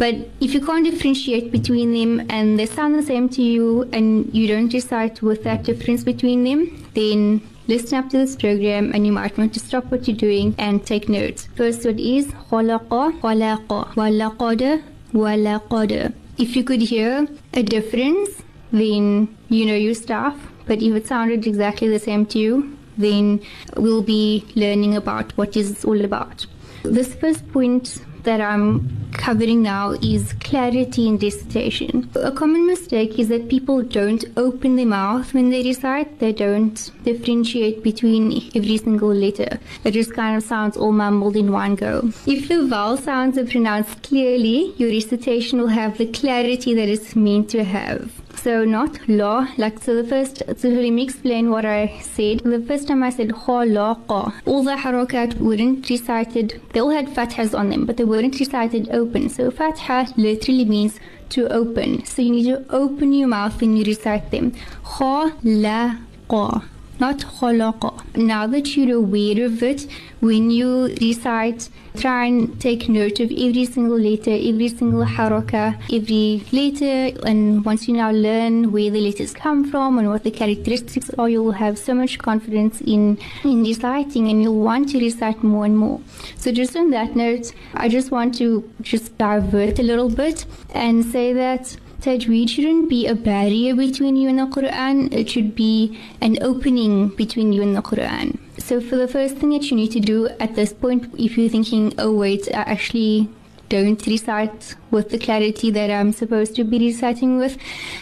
But 0.00 0.14
if 0.40 0.54
you 0.54 0.60
can't 0.64 0.82
differentiate 0.82 1.52
between 1.52 1.92
them 1.92 2.26
and 2.30 2.58
they 2.58 2.64
sound 2.64 2.94
the 2.94 3.02
same 3.02 3.28
to 3.36 3.42
you 3.42 3.82
and 3.92 4.34
you 4.34 4.48
don't 4.48 4.68
decide 4.68 5.20
with 5.20 5.44
that 5.44 5.62
difference 5.62 6.04
between 6.04 6.42
them, 6.42 6.88
then 6.94 7.42
listen 7.68 7.98
up 7.98 8.08
to 8.08 8.16
this 8.16 8.34
program 8.34 8.92
and 8.94 9.04
you 9.06 9.12
might 9.12 9.36
want 9.36 9.52
to 9.52 9.60
stop 9.60 9.84
what 9.90 10.08
you're 10.08 10.16
doing 10.16 10.54
and 10.56 10.86
take 10.86 11.10
notes. 11.10 11.48
First 11.54 11.84
word 11.84 12.00
is 12.00 12.28
khalaqa, 12.50 13.20
khalaqa, 13.20 13.92
walaqada, 13.92 14.82
walaqada. 15.12 16.14
If 16.38 16.56
you 16.56 16.64
could 16.64 16.80
hear 16.80 17.28
a 17.52 17.62
difference, 17.62 18.42
then 18.72 19.36
you 19.50 19.66
know 19.66 19.74
your 19.74 19.92
stuff. 19.92 20.34
But 20.66 20.80
if 20.80 20.94
it 20.94 21.06
sounded 21.08 21.46
exactly 21.46 21.88
the 21.88 21.98
same 21.98 22.24
to 22.32 22.38
you, 22.38 22.78
then 22.96 23.42
we'll 23.76 24.00
be 24.02 24.46
learning 24.56 24.96
about 24.96 25.36
what 25.36 25.58
is 25.58 25.84
all 25.84 26.02
about. 26.02 26.46
This 26.84 27.14
first 27.14 27.46
point 27.52 28.02
that 28.24 28.40
I'm 28.40 29.00
covering 29.12 29.62
now 29.62 29.90
is 29.92 30.32
clarity 30.34 31.06
in 31.06 31.18
recitation. 31.18 32.10
A 32.14 32.30
common 32.30 32.66
mistake 32.66 33.18
is 33.18 33.28
that 33.28 33.48
people 33.48 33.82
don't 33.82 34.24
open 34.36 34.76
their 34.76 34.86
mouth 34.86 35.34
when 35.34 35.50
they 35.50 35.62
recite, 35.62 36.18
they 36.18 36.32
don't 36.32 36.90
differentiate 37.04 37.82
between 37.82 38.50
every 38.54 38.76
single 38.76 39.12
letter. 39.12 39.58
It 39.84 39.92
just 39.92 40.14
kind 40.14 40.36
of 40.36 40.42
sounds 40.42 40.76
all 40.76 40.92
mumbled 40.92 41.36
in 41.36 41.52
one 41.52 41.74
go. 41.74 42.10
If 42.26 42.48
the 42.48 42.66
vowel 42.66 42.96
sounds 42.96 43.38
are 43.38 43.46
pronounced 43.46 44.02
clearly, 44.02 44.74
your 44.76 44.90
recitation 44.90 45.60
will 45.60 45.68
have 45.68 45.98
the 45.98 46.06
clarity 46.06 46.74
that 46.74 46.88
it's 46.88 47.16
meant 47.16 47.50
to 47.50 47.64
have. 47.64 48.19
So 48.42 48.64
not 48.64 49.06
law, 49.06 49.46
like 49.58 49.78
so 49.80 49.94
the 49.94 50.08
first 50.08 50.42
so 50.56 50.68
let 50.68 50.90
me 50.90 51.02
explain 51.02 51.50
what 51.50 51.66
I 51.66 51.98
said. 52.00 52.40
The 52.40 52.60
first 52.60 52.88
time 52.88 53.02
I 53.02 53.10
said 53.10 53.28
khalaqa, 53.28 54.32
all 54.46 54.62
the 54.62 54.76
harakat 54.76 55.34
weren't 55.34 55.90
recited 55.90 56.58
they 56.72 56.80
all 56.80 56.88
had 56.88 57.08
fathas 57.08 57.58
on 57.58 57.68
them, 57.68 57.84
but 57.84 57.98
they 57.98 58.04
weren't 58.04 58.40
recited 58.40 58.88
open. 58.90 59.28
So 59.28 59.50
fatha 59.50 60.06
literally 60.16 60.64
means 60.64 60.98
to 61.30 61.48
open. 61.48 62.04
So 62.06 62.22
you 62.22 62.30
need 62.30 62.44
to 62.44 62.64
open 62.70 63.12
your 63.12 63.28
mouth 63.28 63.60
when 63.60 63.76
you 63.76 63.84
recite 63.84 64.30
them. 64.30 64.52
Khalaqa 64.84 66.62
not 67.00 67.18
khalaqa. 67.18 68.16
Now 68.16 68.46
that 68.46 68.76
you're 68.76 68.96
aware 68.96 69.44
of 69.46 69.62
it, 69.62 69.86
when 70.20 70.50
you 70.50 70.94
recite, 71.00 71.68
try 71.96 72.26
and 72.26 72.60
take 72.60 72.88
note 72.88 73.20
of 73.20 73.30
every 73.32 73.64
single 73.64 73.98
letter, 73.98 74.30
every 74.30 74.68
single 74.68 75.04
haraka, 75.04 75.80
every 75.92 76.44
letter, 76.52 77.18
and 77.26 77.64
once 77.64 77.88
you 77.88 77.94
now 77.94 78.10
learn 78.10 78.70
where 78.70 78.90
the 78.90 79.00
letters 79.00 79.32
come 79.32 79.64
from 79.70 79.98
and 79.98 80.08
what 80.08 80.24
the 80.24 80.30
characteristics 80.30 81.10
are, 81.18 81.28
you'll 81.28 81.52
have 81.52 81.78
so 81.78 81.94
much 81.94 82.18
confidence 82.18 82.80
in, 82.82 83.18
in 83.44 83.62
reciting 83.64 84.28
and 84.28 84.42
you'll 84.42 84.62
want 84.62 84.90
to 84.90 84.98
recite 84.98 85.42
more 85.42 85.64
and 85.64 85.78
more. 85.78 86.00
So 86.36 86.52
just 86.52 86.76
on 86.76 86.90
that 86.90 87.16
note, 87.16 87.52
I 87.74 87.88
just 87.88 88.10
want 88.10 88.34
to 88.36 88.70
just 88.82 89.16
divert 89.16 89.78
a 89.78 89.82
little 89.82 90.10
bit 90.10 90.44
and 90.74 91.04
say 91.04 91.32
that 91.32 91.76
Tajweed 92.00 92.48
shouldn't 92.48 92.88
be 92.88 93.06
a 93.06 93.14
barrier 93.14 93.74
between 93.74 94.16
you 94.16 94.28
and 94.30 94.38
the 94.38 94.46
Quran, 94.46 95.12
it 95.12 95.28
should 95.28 95.54
be 95.54 95.98
an 96.22 96.38
opening 96.40 97.08
between 97.08 97.52
you 97.52 97.60
and 97.60 97.76
the 97.76 97.82
Quran. 97.82 98.38
So, 98.56 98.80
for 98.80 98.96
the 98.96 99.06
first 99.06 99.36
thing 99.36 99.50
that 99.50 99.70
you 99.70 99.76
need 99.76 99.92
to 99.92 100.00
do 100.00 100.28
at 100.40 100.54
this 100.54 100.72
point, 100.72 101.12
if 101.18 101.36
you're 101.36 101.50
thinking, 101.50 101.92
oh, 101.98 102.12
wait, 102.12 102.48
I 102.54 102.62
actually 102.62 103.28
don't 103.68 104.04
recite 104.06 104.76
with 104.90 105.10
the 105.10 105.18
clarity 105.18 105.70
that 105.70 105.90
I'm 105.90 106.12
supposed 106.12 106.56
to 106.56 106.64
be 106.64 106.78
reciting 106.78 107.36
with. 107.36 107.58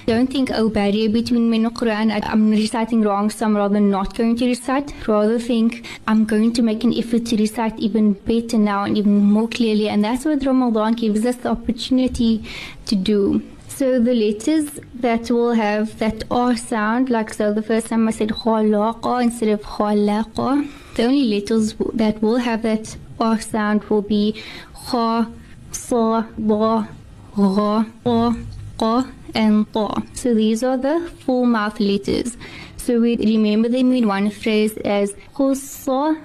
Don't 0.06 0.32
think, 0.32 0.50
oh, 0.52 0.68
barrier 0.68 1.10
between 1.10 1.50
me 1.50 1.56
and 1.56 1.66
the 1.66 1.70
Quran, 1.70 2.20
I'm 2.24 2.50
reciting 2.50 3.02
wrong, 3.02 3.30
so 3.30 3.46
I'm 3.46 3.56
rather 3.56 3.80
not 3.80 4.16
going 4.16 4.36
to 4.36 4.46
recite. 4.46 4.94
Rather 5.08 5.40
think, 5.40 5.86
I'm 6.06 6.24
going 6.24 6.52
to 6.52 6.62
make 6.62 6.84
an 6.84 6.94
effort 6.94 7.26
to 7.26 7.36
recite 7.36 7.78
even 7.80 8.12
better 8.12 8.58
now 8.58 8.84
and 8.84 8.96
even 8.96 9.24
more 9.24 9.48
clearly. 9.48 9.88
And 9.88 10.04
that's 10.04 10.24
what 10.24 10.46
Ramadan 10.46 10.92
gives 10.92 11.26
us 11.26 11.36
the 11.36 11.50
opportunity 11.50 12.44
to 12.86 12.94
do. 12.94 13.42
So 13.78 14.00
the 14.00 14.12
letters 14.12 14.80
that 14.94 15.30
will 15.30 15.52
have 15.52 16.00
that 16.00 16.24
R 16.32 16.56
sound, 16.56 17.10
like 17.10 17.32
so 17.32 17.52
the 17.54 17.62
first 17.62 17.86
time 17.86 18.08
I 18.08 18.10
said 18.10 18.30
khalaqa 18.30 19.22
instead 19.22 19.50
of 19.50 19.62
khalaqa, 19.62 20.68
the 20.96 21.04
only 21.04 21.22
letters 21.34 21.74
that 21.94 22.20
will 22.20 22.38
have 22.38 22.62
that 22.62 22.96
R 23.20 23.40
sound 23.40 23.84
will 23.84 24.02
be 24.02 24.42
sa, 24.82 25.26
ba, 25.70 26.88
ra, 27.36 27.84
qa, 28.04 28.44
qa, 28.80 29.12
and 29.36 29.72
ta. 29.72 30.02
So 30.12 30.34
these 30.34 30.64
are 30.64 30.76
the 30.76 31.08
full 31.20 31.46
mouth 31.46 31.78
letters. 31.78 32.36
So 32.78 32.98
we 32.98 33.16
remember 33.16 33.68
them 33.68 33.92
in 33.92 34.08
one 34.08 34.30
phrase 34.30 34.76
as 34.78 35.12
khussa, 35.36 36.18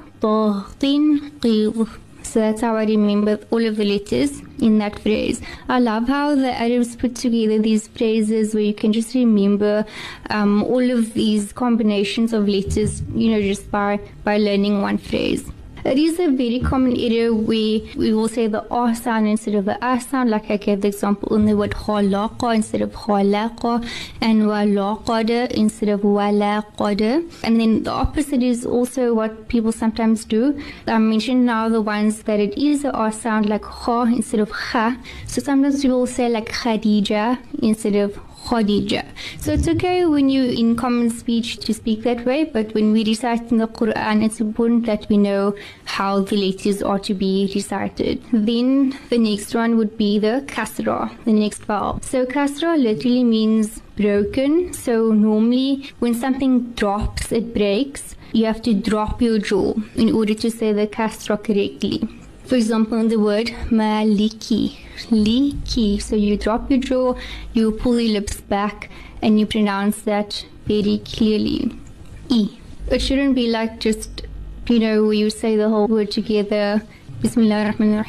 tin, 0.79 1.29
qid. 1.39 1.87
So 2.33 2.39
that's 2.39 2.61
how 2.61 2.75
I 2.77 2.85
remember 2.85 3.39
all 3.51 3.63
of 3.63 3.75
the 3.75 3.85
letters 3.85 4.41
in 4.59 4.79
that 4.79 4.97
phrase. 4.99 5.39
I 5.69 5.77
love 5.77 6.07
how 6.07 6.33
the 6.33 6.51
Arabs 6.51 6.95
put 6.95 7.15
together 7.15 7.59
these 7.59 7.87
phrases 7.89 8.55
where 8.55 8.63
you 8.63 8.73
can 8.73 8.91
just 8.91 9.13
remember 9.13 9.85
um, 10.31 10.63
all 10.63 10.89
of 10.89 11.13
these 11.13 11.53
combinations 11.53 12.33
of 12.33 12.47
letters, 12.47 13.03
you 13.13 13.29
know, 13.29 13.39
just 13.39 13.69
by, 13.69 13.99
by 14.23 14.37
learning 14.37 14.81
one 14.81 14.97
phrase. 14.97 15.47
It 15.85 15.99
is 15.99 16.17
a 16.17 16.29
very 16.29 16.59
common 16.61 16.95
error 16.95 17.33
where 17.33 17.81
we 17.97 18.13
will 18.13 18.29
say 18.29 18.47
the 18.47 18.65
R 18.71 18.95
sound 18.95 19.27
instead 19.27 19.55
of 19.55 19.65
the 19.65 19.77
A 19.85 19.99
sound, 19.99 20.29
like 20.29 20.49
I 20.49 20.55
gave 20.55 20.79
the 20.79 20.87
example 20.87 21.35
in 21.35 21.45
the 21.45 21.57
word 21.57 21.71
khalaqa 21.71 22.55
instead 22.55 22.81
of 22.81 22.93
khalaqa 22.93 23.85
and 24.21 24.43
walaqada 24.43 25.51
instead 25.51 25.89
of 25.89 26.01
walaqada. 26.01 27.29
And 27.43 27.59
then 27.59 27.83
the 27.83 27.91
opposite 27.91 28.41
is 28.41 28.65
also 28.65 29.13
what 29.13 29.49
people 29.49 29.73
sometimes 29.73 30.23
do. 30.23 30.57
I 30.87 30.97
mentioned 30.99 31.45
now 31.45 31.67
the 31.67 31.81
ones 31.81 32.23
that 32.23 32.39
it 32.39 32.57
is 32.57 32.83
the 32.83 32.91
R 32.91 33.11
sound 33.11 33.47
like 33.47 33.63
kha 33.63 34.03
instead 34.03 34.39
of 34.39 34.51
kha. 34.51 34.97
So 35.27 35.41
sometimes 35.41 35.81
people 35.81 35.99
will 35.99 36.07
say 36.07 36.29
like 36.29 36.49
Khadija 36.49 37.39
instead 37.61 37.95
of 37.95 38.17
Khadija. 38.45 39.03
So 39.39 39.53
it's 39.53 39.67
okay 39.67 40.05
when 40.05 40.29
you 40.29 40.43
in 40.43 40.75
common 40.75 41.09
speech 41.09 41.57
to 41.65 41.73
speak 41.73 42.03
that 42.03 42.25
way, 42.25 42.43
but 42.43 42.73
when 42.73 42.91
we 42.91 43.03
recite 43.05 43.51
in 43.51 43.57
the 43.57 43.67
Quran, 43.67 44.23
it's 44.23 44.39
important 44.39 44.85
that 44.85 45.07
we 45.09 45.17
know 45.17 45.55
how 45.85 46.21
the 46.21 46.35
letters 46.35 46.81
are 46.81 46.99
to 46.99 47.13
be 47.13 47.51
recited. 47.55 48.23
Then 48.31 48.97
the 49.09 49.17
next 49.17 49.53
one 49.53 49.77
would 49.77 49.97
be 49.97 50.19
the 50.19 50.43
kasra, 50.47 51.11
the 51.25 51.33
next 51.33 51.65
vowel. 51.65 51.99
So 52.01 52.25
kasra 52.25 52.77
literally 52.77 53.23
means 53.23 53.81
broken. 53.95 54.73
So 54.73 55.11
normally 55.11 55.91
when 55.99 56.13
something 56.13 56.71
drops, 56.73 57.31
it 57.31 57.53
breaks. 57.53 58.15
You 58.33 58.45
have 58.45 58.61
to 58.63 58.73
drop 58.73 59.21
your 59.21 59.37
jaw 59.37 59.75
in 59.95 60.13
order 60.13 60.33
to 60.33 60.49
say 60.49 60.73
the 60.73 60.87
kasra 60.87 61.37
correctly. 61.37 62.09
For 62.45 62.55
example, 62.55 62.97
in 62.99 63.07
the 63.07 63.19
word 63.19 63.47
maliki, 63.69 64.77
liki. 65.09 66.01
So 66.01 66.15
you 66.15 66.37
drop 66.37 66.69
your 66.69 66.79
jaw, 66.79 67.15
you 67.53 67.71
pull 67.71 67.99
your 67.99 68.13
lips 68.13 68.41
back, 68.41 68.89
and 69.21 69.39
you 69.39 69.45
pronounce 69.45 70.01
that 70.03 70.45
very 70.65 70.99
clearly. 70.99 71.71
E. 72.29 72.59
It 72.89 72.99
shouldn't 72.99 73.35
be 73.35 73.47
like 73.47 73.79
just, 73.79 74.23
you 74.67 74.79
know, 74.79 75.03
where 75.03 75.13
you 75.13 75.29
say 75.29 75.55
the 75.55 75.69
whole 75.69 75.87
word 75.87 76.11
together. 76.11 76.83
Bismillah 77.21 77.73
ar-Rahman 77.73 78.03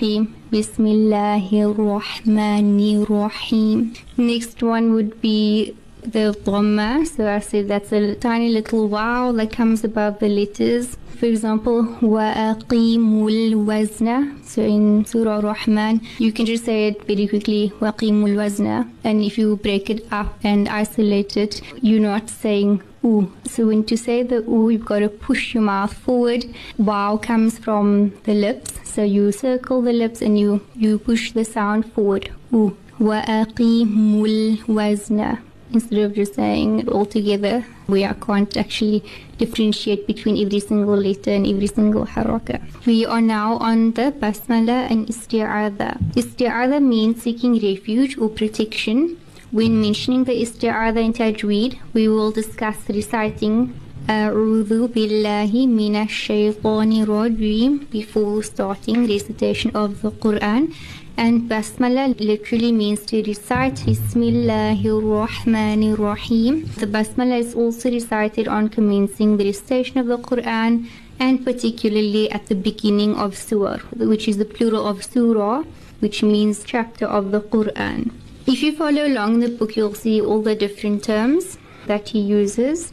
Rahmanir 1.87 3.09
Rahim. 3.09 3.95
Next 4.17 4.63
one 4.63 4.95
would 4.95 5.21
be 5.21 5.77
the 6.04 6.36
Dhamma. 6.46 7.06
So 7.08 7.28
I 7.28 7.40
said 7.40 7.68
that's 7.68 7.92
a 7.92 8.16
tiny 8.16 8.50
little 8.50 8.88
vowel 8.88 9.34
that 9.34 9.52
comes 9.52 9.84
above 9.84 10.20
the 10.20 10.30
letters. 10.30 10.98
For 11.20 11.26
example, 11.26 11.84
وَأَقِيمُوا 12.02 13.30
الْوَزْنَ 13.30 14.46
So 14.46 14.62
in 14.62 15.04
Surah 15.04 15.40
Rahman, 15.40 16.02
you 16.18 16.32
can 16.32 16.46
just 16.46 16.64
say 16.64 16.88
it 16.88 17.06
very 17.06 17.28
quickly, 17.28 17.74
وَأَقِيمُوا 17.82 18.30
الْوَزْنَ 18.30 18.90
And 19.04 19.22
if 19.22 19.38
you 19.38 19.58
break 19.58 19.90
it 19.90 20.08
up 20.12 20.40
and 20.44 20.70
isolate 20.70 21.36
it, 21.36 21.62
you're 21.82 22.00
not 22.00 22.30
saying 22.30 22.82
oo. 23.04 23.30
So 23.46 23.68
when 23.68 23.84
to 23.86 23.98
say 23.98 24.24
the 24.24 24.38
oo, 24.48 24.70
you've 24.70 24.86
got 24.86 25.00
to 25.00 25.10
push 25.10 25.54
your 25.54 25.64
mouth 25.64 25.94
forward. 25.94 26.46
Wow 26.78 27.18
comes 27.18 27.60
from 27.60 28.14
the 28.24 28.34
lips. 28.34 28.80
So 28.86 29.04
you 29.04 29.34
circle 29.34 29.82
the 29.82 29.92
lips 29.92 30.22
and 30.22 30.40
you, 30.40 30.62
you 30.74 31.00
push 31.00 31.34
the 31.34 31.44
sound 31.44 31.92
forward. 31.92 32.32
Oo. 32.54 32.78
وَأَقِيمُوا 33.00 34.28
الْوَزْنَ 34.68 35.40
instead 35.74 36.00
of 36.00 36.14
just 36.16 36.36
saying 36.36 36.80
it 36.80 36.88
all 36.88 37.06
together 37.06 37.66
where 37.88 38.10
I 38.10 38.14
can't 38.14 38.56
actually 38.58 39.04
differentiate 39.38 40.08
between 40.08 40.44
every 40.44 40.60
single 40.60 40.98
letter 40.98 41.32
and 41.32 41.46
every 41.46 41.68
single 41.68 42.06
haraka. 42.06 42.62
We 42.86 43.06
are 43.06 43.22
now 43.22 43.58
on 43.58 43.94
the 43.94 44.12
basmala 44.12 44.90
and 44.92 45.08
isti'adha. 45.08 46.00
Isti'adha 46.14 46.82
means 46.82 47.24
seeking 47.24 47.54
refuge 47.60 48.18
or 48.18 48.30
protection. 48.30 49.18
When 49.52 49.82
mentioning 49.82 50.24
the 50.26 50.34
isti'adha 50.34 51.04
in 51.04 51.14
tajweed, 51.14 51.80
we 51.94 52.08
will 52.08 52.32
discuss 52.32 52.78
reciting 52.90 53.74
أعوذ 54.10 54.88
بالله 54.88 55.52
من 55.68 55.96
الشيطان 55.96 57.04
الرجيم 57.04 57.80
before 57.92 58.42
starting 58.42 59.06
recitation 59.08 59.70
of 59.76 60.02
the 60.02 60.10
Quran. 60.10 60.74
and 61.17 61.49
Basmala 61.49 62.19
literally 62.19 62.73
means 62.73 63.07
to 63.07 63.23
recite 63.23 63.77
Bismillahir 63.87 65.01
Rahmanir 65.01 65.97
Rahim. 65.97 66.65
The 66.77 66.87
Basmala 66.87 67.39
is 67.39 67.55
also 67.55 67.89
recited 67.89 68.49
on 68.49 68.69
commencing 68.69 69.37
the 69.37 69.45
recitation 69.45 69.99
of 69.99 70.07
the 70.07 70.19
Quran 70.19 70.89
and 71.21 71.45
particularly 71.45 72.31
at 72.33 72.47
the 72.47 72.57
beginning 72.57 73.15
of 73.17 73.37
Surah, 73.37 73.79
which 73.97 74.27
is 74.27 74.39
the 74.39 74.45
plural 74.45 74.87
of 74.87 75.05
Surah, 75.05 75.63
which 76.01 76.25
means 76.25 76.65
chapter 76.65 77.07
of 77.07 77.31
the 77.31 77.41
Quran. 77.41 78.11
If 78.47 78.63
you 78.63 78.77
follow 78.77 79.07
along 79.07 79.39
the 79.39 79.51
book, 79.51 79.77
you'll 79.77 79.95
see 79.95 80.21
all 80.21 80.43
the 80.43 80.57
different 80.57 81.05
terms 81.05 81.59
that 81.87 82.09
he 82.09 82.19
uses 82.19 82.93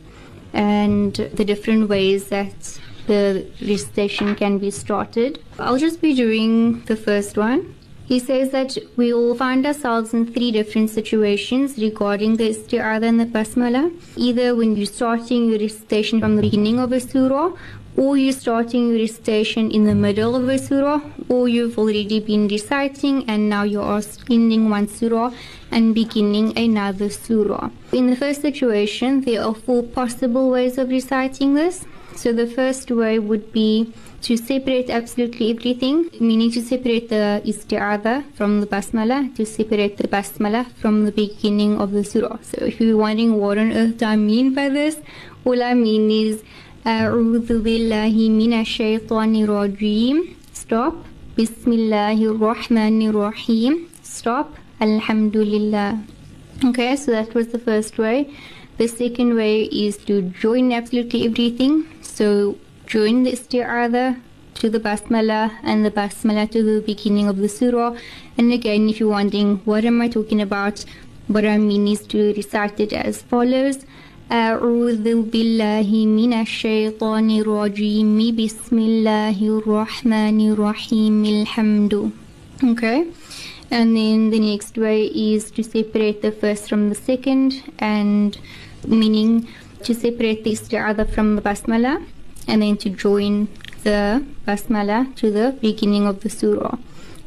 and 0.54 1.16
the 1.16 1.44
different 1.44 1.90
ways 1.90 2.30
that 2.30 2.80
the 3.08 3.48
recitation 3.62 4.36
can 4.36 4.60
be 4.60 4.70
started. 4.70 5.40
I'll 5.58 5.80
just 5.80 6.02
be 6.02 6.14
doing 6.14 6.82
the 6.86 6.96
first 6.96 7.36
one. 7.36 7.76
He 8.12 8.20
says 8.20 8.50
that 8.52 8.78
we 8.98 9.14
will 9.14 9.36
find 9.36 9.66
ourselves 9.66 10.14
in 10.14 10.26
three 10.34 10.52
different 10.52 10.90
situations 10.90 11.78
regarding 11.78 12.36
the 12.36 12.50
isti'adha 12.54 13.08
and 13.12 13.22
the 13.22 13.26
basmala. 13.26 13.84
Either 14.18 14.54
when 14.54 14.76
you're 14.76 14.86
starting 14.86 15.50
your 15.50 15.60
recitation 15.60 16.20
from 16.20 16.36
the 16.36 16.42
beginning 16.42 16.78
of 16.78 16.92
a 16.92 17.00
surah, 17.00 17.54
or 17.96 18.18
you're 18.18 18.34
starting 18.34 18.90
your 18.90 19.00
recitation 19.00 19.72
in 19.72 19.86
the 19.86 19.96
middle 19.96 20.36
of 20.36 20.50
a 20.50 20.58
surah, 20.58 21.00
or 21.30 21.48
you've 21.48 21.80
already 21.80 22.20
been 22.20 22.50
reciting 22.50 23.24
and 23.30 23.48
now 23.48 23.64
you 23.64 23.80
are 23.80 24.04
ending 24.30 24.70
one 24.70 24.90
surah 24.90 25.32
and 25.72 25.96
beginning 25.96 26.52
another 26.58 27.10
surah. 27.10 27.70
In 27.94 28.10
the 28.10 28.18
first 28.18 28.42
situation, 28.42 29.22
there 29.22 29.42
are 29.42 29.56
four 29.56 29.84
possible 29.84 30.50
ways 30.50 30.78
of 30.78 30.90
reciting 30.90 31.54
this. 31.54 31.86
So 32.18 32.34
the 32.34 32.46
first 32.46 32.92
way 32.92 33.20
would 33.20 33.54
be 33.54 33.94
to 34.23 34.37
separate 34.37 34.91
absolutely 34.91 35.51
everything, 35.51 36.11
meaning 36.21 36.51
to 36.53 36.63
separate 36.63 37.09
the 37.09 37.43
isti'adha 37.45 38.25
from 38.35 38.61
the 38.61 38.67
basmala, 38.67 39.35
to 39.37 39.45
separate 39.47 39.97
the 39.99 40.09
basmala 40.09 40.67
from 40.73 41.05
the 41.05 41.13
beginning 41.13 41.81
of 41.81 41.93
the 41.93 42.05
surah. 42.05 42.39
So 42.43 42.65
if 42.65 42.81
you're 42.81 42.97
wondering 42.97 43.39
what 43.39 43.59
on 43.59 43.73
earth 43.73 43.99
do 43.99 44.07
I 44.07 44.17
mean 44.17 44.55
by 44.55 44.69
this, 44.69 44.99
all 45.45 45.63
I 45.63 45.75
mean 45.75 46.11
is 46.11 46.43
أعوذ 46.87 47.63
بالله 47.63 48.15
من 48.31 48.53
الشيطان 48.53 49.37
الرجيم 49.43 50.17
Stop 50.55 50.95
بسم 51.39 51.73
الله 51.73 52.25
الرحمن 52.31 53.03
الرحيم 53.11 53.89
Stop 54.05 54.55
Alhamdulillah 54.81 55.99
Okay, 56.65 56.97
so 56.97 57.11
that 57.11 57.35
was 57.35 57.49
the 57.49 57.59
first 57.59 57.99
way. 57.99 58.33
The 58.79 58.87
second 58.87 59.35
way 59.35 59.65
is 59.65 59.99
to 60.09 60.23
join 60.23 60.73
absolutely 60.73 61.27
everything. 61.27 61.87
So 62.03 62.57
join 62.87 63.25
the 63.25 63.33
isti'adha 63.33 64.21
to 64.55 64.71
the 64.71 64.81
basmala 64.81 65.53
and 65.63 65.85
the 65.85 65.91
basmala 65.91 66.51
to 66.51 66.63
the 66.63 66.81
beginning 66.81 67.29
of 67.29 67.37
the 67.39 67.49
surah. 67.49 67.97
And 68.39 68.53
again, 68.53 68.89
if 68.89 69.01
you're 69.01 69.11
wondering 69.11 69.61
what 69.65 69.85
am 69.85 70.01
I 70.01 70.09
talking 70.09 70.41
about, 70.41 70.85
what 71.29 71.45
I 71.45 71.59
mean 71.59 71.89
is 71.89 72.07
to 72.09 72.33
recite 72.35 72.81
it 72.81 72.93
as 72.93 73.23
follows. 73.23 73.85
أعوذ 74.31 75.31
بالله 75.31 76.07
من 76.07 76.33
الشيطان 76.33 77.31
الرجيم 77.31 78.37
بسم 78.37 78.79
الله 78.79 79.39
الرحمن 79.39 80.41
الرحيم 80.53 81.25
الحمد 81.25 82.11
Okay 82.65 83.07
and 83.71 83.97
then 83.97 84.31
the 84.31 84.41
next 84.41 84.77
way 84.77 85.07
is 85.07 85.53
to 85.53 85.63
separate 85.63 86.23
the 86.23 86.33
first 86.33 86.69
from 86.69 86.89
the 86.89 86.97
second 86.97 87.63
and 87.79 88.39
meaning 88.89 89.47
to 89.85 89.95
separate 89.95 90.43
the 90.43 90.51
isti'adha 90.51 91.09
from 91.09 91.37
the 91.37 91.43
basmala 91.43 92.03
and 92.51 92.63
then 92.63 92.77
to 92.77 92.89
join 92.91 93.49
the 93.85 94.25
basmala 94.47 95.15
to 95.17 95.31
the 95.31 95.57
beginning 95.61 96.07
of 96.07 96.21
the 96.23 96.31
surah 96.31 96.77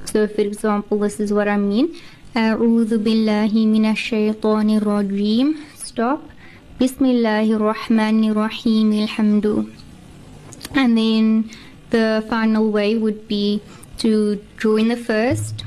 so 0.06 0.28
for 0.28 0.42
example 0.42 0.98
this 1.00 1.20
is 1.20 1.32
what 1.32 1.48
I 1.48 1.58
mean 1.58 1.96
أعوذ 2.36 2.98
بالله 2.98 3.52
من 3.54 3.86
الشيطان 3.86 4.70
الرجيم 4.78 5.56
stop 5.76 6.20
بسم 6.82 7.06
الله 7.06 7.58
الرحمن 7.58 8.24
الرحيم 8.32 8.94
الحمد 8.94 9.66
and 10.76 10.98
then 10.98 11.50
the 11.90 12.24
final 12.30 12.70
way 12.70 12.96
would 12.96 13.28
be 13.28 13.62
to 13.98 14.40
join 14.58 14.88
the 14.90 14.96
first 14.96 15.66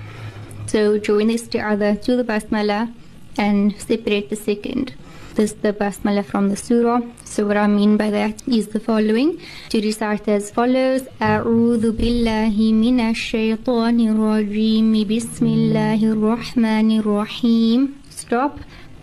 so 0.66 0.98
join 0.98 1.26
the 1.26 1.34
isti'adha 1.34 2.00
to 2.00 2.16
the 2.16 2.24
basmala 2.24 2.94
and 3.36 3.74
separate 3.78 4.30
the 4.30 4.36
second 4.36 4.94
this 5.36 5.52
the 5.62 5.72
basmala 5.72 6.24
from 6.24 6.48
the 6.50 6.56
surah 6.56 7.00
so 7.24 7.46
what 7.46 7.56
I 7.56 7.66
mean 7.66 7.96
by 7.96 8.10
that 8.10 8.42
is 8.46 8.68
the 8.74 8.80
following 8.80 9.30
to 9.70 9.80
recite 9.80 10.28
as 10.28 10.50
follows 10.50 11.02
أعوذ 11.22 11.92
بالله 11.92 12.72
من 12.72 13.00
الشيطان 13.00 13.98
الرجيم 14.12 14.92
بسم 15.08 15.46
الله 15.46 16.00
الرحمن 16.14 16.88
الرحيم 17.00 17.80
stop 18.20 18.52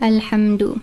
الحمد 0.04 0.76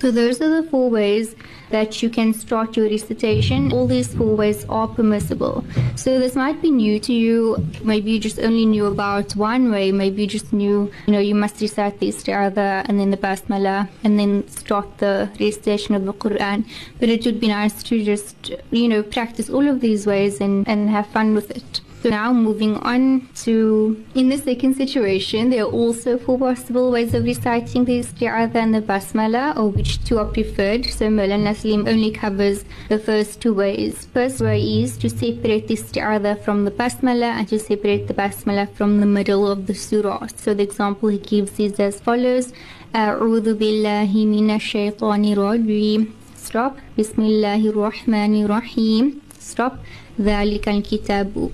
so 0.00 0.10
those 0.10 0.40
are 0.40 0.62
the 0.62 0.68
four 0.68 0.90
ways 0.90 1.34
that 1.70 2.02
you 2.02 2.08
can 2.08 2.32
start 2.32 2.76
your 2.76 2.88
recitation. 2.88 3.72
All 3.72 3.86
these 3.86 4.14
four 4.14 4.34
ways 4.36 4.64
are 4.68 4.88
permissible. 4.88 5.64
So 5.96 6.18
this 6.18 6.34
might 6.34 6.62
be 6.62 6.70
new 6.70 6.98
to 7.00 7.12
you. 7.12 7.66
Maybe 7.82 8.12
you 8.12 8.20
just 8.20 8.38
only 8.38 8.64
knew 8.64 8.86
about 8.86 9.36
one 9.36 9.70
way. 9.70 9.92
Maybe 9.92 10.22
you 10.22 10.28
just 10.28 10.52
knew, 10.52 10.90
you 11.06 11.12
know, 11.12 11.18
you 11.18 11.34
must 11.34 11.60
recite 11.60 11.98
the 12.00 12.08
isti'adha 12.08 12.86
and 12.88 12.98
then 12.98 13.10
the 13.10 13.16
basmala 13.16 13.88
and 14.04 14.18
then 14.18 14.48
start 14.48 14.98
the 14.98 15.30
recitation 15.38 15.94
of 15.94 16.04
the 16.04 16.12
Quran. 16.12 16.64
But 16.98 17.08
it 17.08 17.24
would 17.26 17.40
be 17.40 17.48
nice 17.48 17.82
to 17.84 18.02
just, 18.02 18.52
you 18.70 18.88
know, 18.88 19.02
practice 19.02 19.50
all 19.50 19.68
of 19.68 19.80
these 19.80 20.06
ways 20.06 20.40
and, 20.40 20.66
and 20.68 20.88
have 20.88 21.06
fun 21.08 21.34
with 21.34 21.50
it. 21.50 21.80
So 22.00 22.10
now 22.10 22.32
moving 22.32 22.76
on 22.76 23.28
to, 23.42 24.04
in 24.14 24.28
the 24.28 24.38
second 24.38 24.74
situation, 24.74 25.50
there 25.50 25.64
are 25.64 25.70
also 25.70 26.16
four 26.16 26.38
possible 26.38 26.92
ways 26.92 27.12
of 27.12 27.24
reciting 27.24 27.86
the 27.86 27.98
isti'adha 27.98 28.52
than 28.52 28.70
the 28.70 28.80
basmala, 28.80 29.56
or 29.56 29.70
which 29.70 30.04
two 30.04 30.18
are 30.18 30.26
preferred. 30.26 30.86
So 30.86 31.08
Maulana 31.08 31.56
Salim 31.56 31.88
only 31.88 32.12
covers 32.12 32.64
the 32.88 33.00
first 33.00 33.40
two 33.40 33.52
ways. 33.52 34.06
First 34.14 34.40
way 34.40 34.62
is 34.62 34.96
to 34.98 35.10
separate 35.10 35.66
the 35.66 35.74
isti'adha 35.74 36.40
from 36.44 36.64
the 36.64 36.70
basmala 36.70 37.30
and 37.38 37.48
to 37.48 37.58
separate 37.58 38.06
the 38.06 38.14
basmala 38.14 38.72
from 38.74 39.00
the 39.00 39.06
middle 39.06 39.50
of 39.50 39.66
the 39.66 39.74
surah. 39.74 40.28
So 40.36 40.54
the 40.54 40.62
example 40.62 41.08
he 41.08 41.18
gives 41.18 41.58
is 41.58 41.80
as 41.80 41.98
follows. 41.98 42.52
أعوذ 42.94 43.54
بالله 43.54 44.12
من 44.14 44.50
الشيطان 44.50 45.24
الرجيم 45.24 46.06
stop 46.36 46.72
بسم 46.98 47.22
الله 47.22 47.68
الرحمن 47.68 48.44
الرحيم 48.44 49.20
stop 49.40 49.72
ذلك 50.20 50.68
الكتاب 50.68 51.50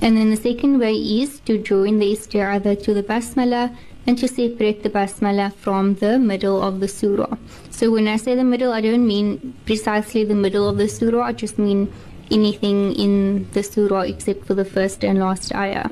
and 0.00 0.16
then 0.16 0.30
the 0.30 0.36
second 0.36 0.78
way 0.78 0.94
is 0.94 1.40
to 1.40 1.58
join 1.58 1.98
the 1.98 2.12
isti'adha 2.12 2.82
to 2.82 2.92
the 2.92 3.02
basmala 3.02 3.76
and 4.06 4.18
to 4.18 4.26
separate 4.26 4.82
the 4.82 4.90
basmala 4.90 5.52
from 5.54 5.94
the 5.96 6.18
middle 6.18 6.60
of 6.60 6.80
the 6.80 6.88
surah. 6.88 7.36
So 7.70 7.90
when 7.92 8.08
I 8.08 8.16
say 8.16 8.34
the 8.34 8.44
middle, 8.44 8.72
I 8.72 8.80
don't 8.80 9.06
mean 9.06 9.54
precisely 9.64 10.24
the 10.24 10.34
middle 10.34 10.68
of 10.68 10.76
the 10.76 10.88
surah, 10.88 11.26
I 11.26 11.32
just 11.32 11.58
mean 11.58 11.92
anything 12.30 12.94
in 12.94 13.48
the 13.52 13.62
surah 13.62 14.00
except 14.00 14.44
for 14.44 14.54
the 14.54 14.64
first 14.64 15.04
and 15.04 15.20
last 15.20 15.54
ayah. 15.54 15.90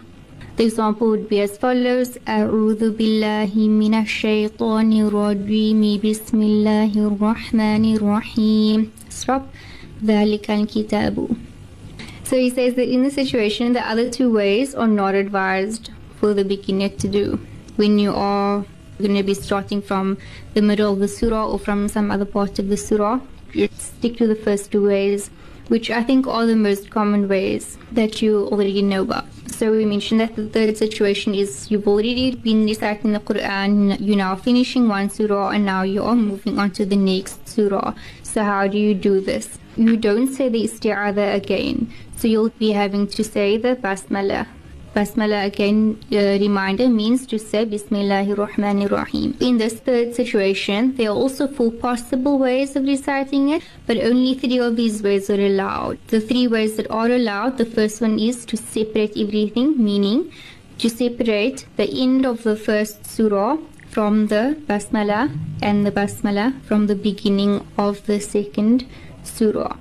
The 0.56 0.64
example 0.66 1.08
would 1.10 1.28
be 1.28 1.40
as 1.40 1.56
follows 1.56 2.18
أعوذ 2.28 2.90
بالله 2.90 3.52
من 3.54 3.94
الشيطان 3.94 4.92
الرجيم 4.92 6.00
بسم 6.04 6.42
الله 6.42 6.92
الرحمن 6.96 7.96
الرحيم 7.96 8.90
Stop 9.08 9.42
ذلك 10.04 10.50
الكتاب 10.50 11.28
so 12.25 12.35
he 12.35 12.49
says 12.49 12.73
that 12.73 12.91
in 12.91 13.03
the 13.03 13.11
situation, 13.11 13.73
the 13.73 13.87
other 13.87 14.09
two 14.09 14.33
ways 14.33 14.73
are 14.73 14.87
not 14.87 15.13
advised 15.13 15.91
for 16.19 16.33
the 16.33 16.43
beginner 16.43 16.89
to 16.89 17.07
do. 17.07 17.39
When 17.75 17.99
you 17.99 18.13
are 18.15 18.65
going 18.97 19.15
to 19.15 19.21
be 19.21 19.35
starting 19.35 19.81
from 19.81 20.17
the 20.55 20.61
middle 20.63 20.91
of 20.91 20.99
the 20.99 21.07
surah 21.07 21.47
or 21.47 21.59
from 21.59 21.87
some 21.87 22.09
other 22.09 22.25
part 22.25 22.57
of 22.57 22.69
the 22.69 22.77
surah, 22.77 23.19
stick 23.77 24.17
to 24.17 24.25
the 24.25 24.35
first 24.35 24.71
two 24.71 24.83
ways, 24.87 25.29
which 25.67 25.91
I 25.91 26.03
think 26.03 26.25
are 26.25 26.47
the 26.47 26.55
most 26.55 26.89
common 26.89 27.27
ways 27.27 27.77
that 27.91 28.21
you 28.23 28.47
already 28.47 28.81
know 28.81 29.03
about. 29.03 29.25
So 29.47 29.71
we 29.71 29.85
mentioned 29.85 30.19
that 30.19 30.35
the 30.35 30.49
third 30.49 30.77
situation 30.77 31.35
is 31.35 31.69
you've 31.69 31.87
already 31.87 32.35
been 32.35 32.65
reciting 32.65 33.13
the 33.13 33.19
Quran, 33.19 33.97
you're 33.99 34.17
now 34.17 34.35
finishing 34.35 34.87
one 34.87 35.09
surah, 35.11 35.49
and 35.49 35.63
now 35.63 35.83
you 35.83 36.03
are 36.03 36.15
moving 36.15 36.57
on 36.57 36.71
to 36.71 36.85
the 36.85 36.95
next 36.95 37.47
surah. 37.47 37.93
So 38.23 38.43
how 38.43 38.67
do 38.67 38.77
you 38.77 38.95
do 38.95 39.21
this? 39.21 39.59
You 39.77 39.97
don't 39.97 40.27
say 40.27 40.49
the 40.49 40.63
isti'adha 40.63 41.35
again. 41.35 41.91
So 42.17 42.27
you'll 42.27 42.49
be 42.49 42.71
having 42.71 43.07
to 43.07 43.23
say 43.23 43.57
the 43.57 43.75
basmala. 43.75 44.47
Basmala 44.95 45.45
again, 45.45 45.99
uh, 46.13 46.39
reminder 46.39 46.87
means 46.87 47.27
to 47.27 47.37
say 47.37 47.65
Bismillahir 47.65 48.37
Rahmanir 48.37 48.89
Rahim. 48.89 49.35
In 49.41 49.57
this 49.57 49.73
third 49.73 50.15
situation, 50.15 50.95
there 50.95 51.09
are 51.09 51.15
also 51.15 51.47
four 51.47 51.71
possible 51.71 52.39
ways 52.39 52.77
of 52.77 52.85
reciting 52.85 53.49
it, 53.49 53.61
but 53.85 53.97
only 53.97 54.35
three 54.35 54.57
of 54.57 54.77
these 54.77 55.03
ways 55.03 55.29
are 55.29 55.45
allowed. 55.45 55.97
The 56.07 56.21
three 56.21 56.47
ways 56.47 56.77
that 56.77 56.89
are 56.89 57.07
allowed, 57.07 57.57
the 57.57 57.65
first 57.65 57.99
one 57.99 58.17
is 58.17 58.45
to 58.45 58.55
separate 58.55 59.17
everything, 59.17 59.83
meaning 59.83 60.31
to 60.77 60.89
separate 60.89 61.65
the 61.75 61.89
end 61.89 62.25
of 62.25 62.43
the 62.43 62.55
first 62.55 63.05
surah 63.05 63.57
from 63.89 64.27
the 64.27 64.57
basmala 64.67 65.37
and 65.61 65.85
the 65.85 65.91
basmala 65.91 66.61
from 66.63 66.87
the 66.87 66.95
beginning 66.95 67.67
of 67.77 68.05
the 68.05 68.21
second 68.21 68.85
surah. 69.37 69.75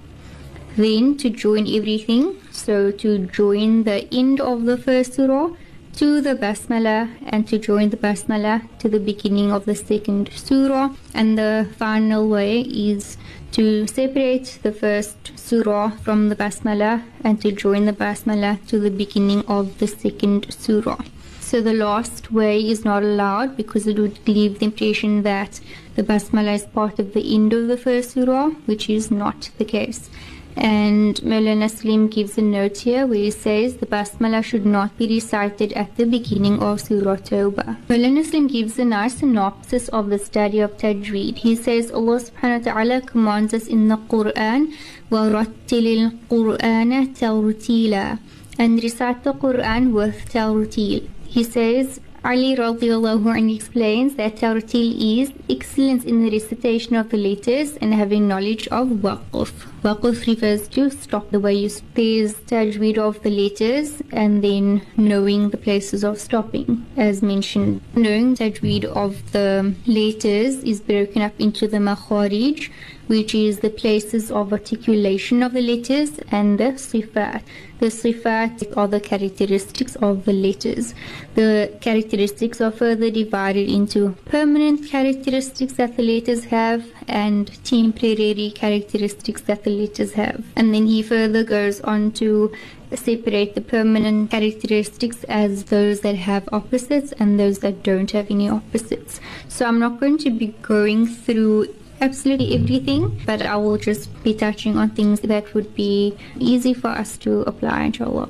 Then 0.77 1.17
to 1.19 1.31
join 1.31 1.69
everything, 1.69 2.37
so 2.51 2.91
to 2.91 3.19
join 3.27 3.85
the 3.85 4.09
end 4.13 4.41
of 4.41 4.65
the 4.65 4.77
first 4.77 5.15
surah 5.15 5.51
to 5.97 6.21
the 6.21 6.35
basmala 6.35 7.09
and 7.27 7.47
to 7.47 7.59
join 7.59 7.91
the 7.91 7.97
basmala 7.97 8.55
to 8.81 8.89
the 8.89 8.99
beginning 8.99 9.53
of 9.53 9.65
the 9.65 9.77
second 9.77 10.31
surah. 10.35 10.91
And 11.15 11.39
the 11.39 11.69
final 11.79 12.29
way 12.29 12.63
is 12.63 13.17
to 13.53 13.87
separate 13.87 14.59
the 14.65 14.73
first 14.73 15.39
surah 15.39 15.91
from 15.91 16.29
the 16.29 16.37
basmala 16.37 17.05
and 17.23 17.41
to 17.43 17.53
join 17.53 17.85
the 17.85 17.93
basmala 17.93 18.59
to 18.67 18.81
the 18.81 18.91
beginning 18.91 19.45
of 19.47 19.79
the 19.79 19.87
second 19.87 20.53
surah. 20.53 21.01
So 21.41 21.61
the 21.61 21.75
last 21.75 22.33
way 22.33 22.59
is 22.59 22.85
not 22.85 23.05
allowed 23.05 23.57
because 23.57 23.87
it 23.87 23.99
would 23.99 24.19
leave 24.27 24.59
the 24.59 24.65
impression 24.65 25.23
that 25.23 25.61
the 25.97 26.03
basmala 26.03 26.55
is 26.55 26.67
part 26.67 26.99
of 26.99 27.13
the 27.15 27.35
end 27.35 27.53
of 27.53 27.69
the 27.69 27.77
first 27.77 28.13
surah, 28.13 28.51
which 28.67 28.91
is 28.91 29.11
not 29.11 29.51
the 29.59 29.65
case. 29.65 30.11
And 30.57 31.17
Maulana 31.17 31.69
Salim 31.69 32.07
gives 32.07 32.39
a 32.39 32.43
note 32.43 32.77
here 32.79 33.07
where 33.07 33.19
he 33.19 33.31
says 33.33 33.79
the 33.79 33.87
Basmala 33.87 34.45
should 34.45 34.65
not 34.65 34.97
be 34.97 35.09
recited 35.09 35.73
at 35.73 35.97
the 35.97 36.07
beginning 36.07 36.63
of 36.63 36.81
Surah 36.81 37.17
Tawbah. 37.17 37.77
Maulana 37.89 38.25
Salim 38.25 38.47
gives 38.47 38.79
a 38.79 38.85
nice 38.85 39.17
synopsis 39.17 39.89
of 39.89 40.11
the 40.11 40.19
study 40.19 40.61
of 40.61 40.77
Tajweed. 40.77 41.39
He 41.39 41.57
says 41.57 41.91
Allah 41.91 42.21
subhanahu 42.21 42.67
wa 42.67 42.73
ta'ala 42.73 43.01
commands 43.01 43.53
us 43.53 43.67
in 43.67 43.89
the 43.89 43.97
Quran, 43.97 44.73
وَرَتِّلِ 45.11 46.13
الْقُرْآنَ 46.29 47.17
تَرْتِيلًا 47.19 48.19
and 48.57 48.81
recite 48.81 49.25
the 49.25 49.33
Quran 49.33 49.93
with 49.93 50.33
tartil. 50.33 51.09
He 51.27 51.43
says, 51.43 52.01
Ali 52.27 52.57
anhu 52.57 53.55
explains 53.55 54.15
that 54.15 54.37
tartil 54.37 55.21
is 55.21 55.31
excellence 55.51 56.05
in 56.05 56.25
the 56.25 56.31
recitation 56.31 56.97
of 56.97 57.11
the 57.11 57.19
letters 57.19 57.77
and 57.83 57.93
having 57.93 58.27
knowledge 58.27 58.67
of 58.69 58.89
waqf. 59.05 59.53
Waqf 59.83 60.27
refers 60.27 60.67
to 60.69 60.89
stop 60.89 61.31
the 61.31 61.39
way 61.39 61.53
you 61.53 61.69
there's 61.93 62.33
tajweed 62.53 62.97
of 62.97 63.23
the 63.23 63.29
letters 63.29 64.01
and 64.11 64.43
then 64.43 64.81
knowing 64.97 65.51
the 65.51 65.59
places 65.59 66.03
of 66.03 66.19
stopping. 66.19 66.87
As 66.97 67.21
mentioned, 67.21 67.83
knowing 67.95 68.35
tajweed 68.35 68.87
of 68.87 69.33
the 69.33 69.75
letters 69.87 70.65
is 70.65 70.81
broken 70.81 71.21
up 71.21 71.39
into 71.39 71.69
the 71.69 71.77
makharij 71.77 72.71
which 73.07 73.35
is 73.35 73.61
the 73.61 73.71
places 73.71 74.31
of 74.31 74.53
articulation 74.53 75.43
of 75.43 75.53
the 75.53 75.61
letters 75.61 76.19
and 76.31 76.59
the 76.59 76.73
sifat. 76.73 77.43
The 77.81 77.87
sifat 77.87 78.77
are 78.77 78.89
the 78.89 79.01
characteristics 79.01 79.97
of 79.97 80.25
the 80.25 80.33
letters. 80.33 80.95
The 81.35 81.77
characteristics 81.81 82.61
are 82.61 82.71
further 82.71 83.11
divided 83.11 83.69
into 83.69 84.17
permanent 84.27 84.89
characteristics 84.89 85.75
that 85.75 85.97
the 85.97 86.03
letters 86.03 86.45
have 86.45 86.87
and 87.09 87.47
temporary 87.65 88.53
characteristics 88.55 89.43
that 89.43 89.65
the 89.65 89.71
letters 89.71 90.13
have. 90.13 90.45
And 90.57 90.75
then 90.75 90.87
he 90.87 91.03
further 91.03 91.45
goes 91.45 91.81
on 91.81 92.13
to 92.13 92.53
separate 92.95 93.55
the 93.55 93.61
permanent 93.61 94.31
characteristics 94.31 95.25
as 95.25 95.65
those 95.65 96.01
that 96.01 96.15
have 96.15 96.49
opposites 96.53 97.13
and 97.19 97.39
those 97.39 97.59
that 97.59 97.83
don't 97.83 98.11
have 98.13 98.31
any 98.31 98.49
opposites. 98.49 99.21
So 99.49 99.67
I'm 99.67 99.79
not 99.79 100.01
going 100.01 100.19
to 100.19 100.31
be 100.31 100.49
going 100.63 101.07
through 101.07 101.75
absolutely 102.04 102.56
everything, 102.56 103.20
but 103.26 103.42
I 103.42 103.56
will 103.56 103.78
just 103.78 104.08
be 104.24 104.34
touching 104.34 104.78
on 104.78 104.90
things 104.92 105.20
that 105.22 105.54
would 105.54 105.76
be 105.76 106.16
easy 106.40 106.74
for 106.74 106.90
us 106.90 107.18
to 107.20 107.42
apply, 107.42 107.84
inshallah. 107.84 108.30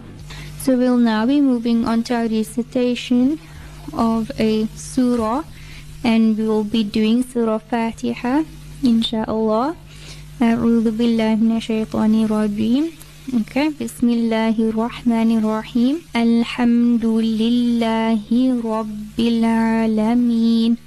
So 0.59 0.77
we'll 0.77 0.97
now 0.97 1.25
be 1.25 1.41
moving 1.41 1.87
on 1.87 2.03
to 2.03 2.15
our 2.15 2.27
recitation 2.27 3.39
of 3.93 4.31
a 4.39 4.67
surah, 4.75 5.43
and 6.03 6.37
we 6.37 6.47
will 6.47 6.63
be 6.63 6.83
doing 6.83 7.23
Surah 7.23 7.59
Fatiha, 7.59 8.43
inshallah. 8.83 9.75
أعوذ 10.39 10.95
بالله 10.95 11.35
من 11.35 11.57
الشيطان 11.57 12.23
الرجيم 12.23 12.85
Okay, 13.29 13.69
بسم 13.75 14.09
الله 14.09 14.55
الرحمن 14.71 15.37
الرحيم 15.37 15.95
الحمد 16.15 17.05
لله 17.05 18.23
رب 18.63 19.19
العالمين 19.19 20.77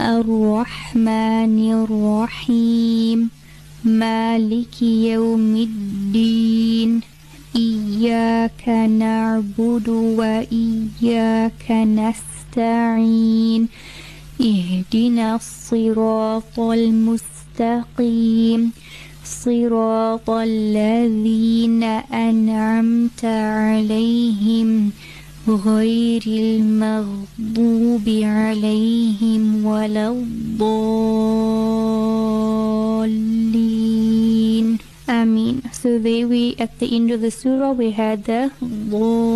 الرحمن 0.00 1.72
الرحيم. 1.72 3.30
مالك 3.84 4.82
يوم 4.82 5.56
الدين. 5.56 7.00
إياك 7.56 8.68
نعبد 8.68 9.88
وإياك 9.88 11.70
نستعين. 11.70 13.68
اهدنا 14.40 15.34
الصراط 15.34 16.60
المستقيم. 16.60 18.72
صراط 19.24 20.30
الذين 20.30 21.82
أنعمت 22.12 23.24
عليهم. 23.24 24.90
غير 25.47 26.23
المغضوب 26.27 28.07
عليهم 28.07 29.65
ولا 29.65 30.09
الضالين 30.09 31.57
Ameen. 35.07 35.61
So 35.71 35.97
there 35.99 36.27
we, 36.27 36.57
at 36.59 36.79
the 36.79 36.93
end 36.93 37.11
of 37.11 37.21
the 37.21 37.31
surah, 37.31 37.71
we 37.71 37.91
had 37.91 38.25
the 38.25 38.51
ضالين, 38.61 39.33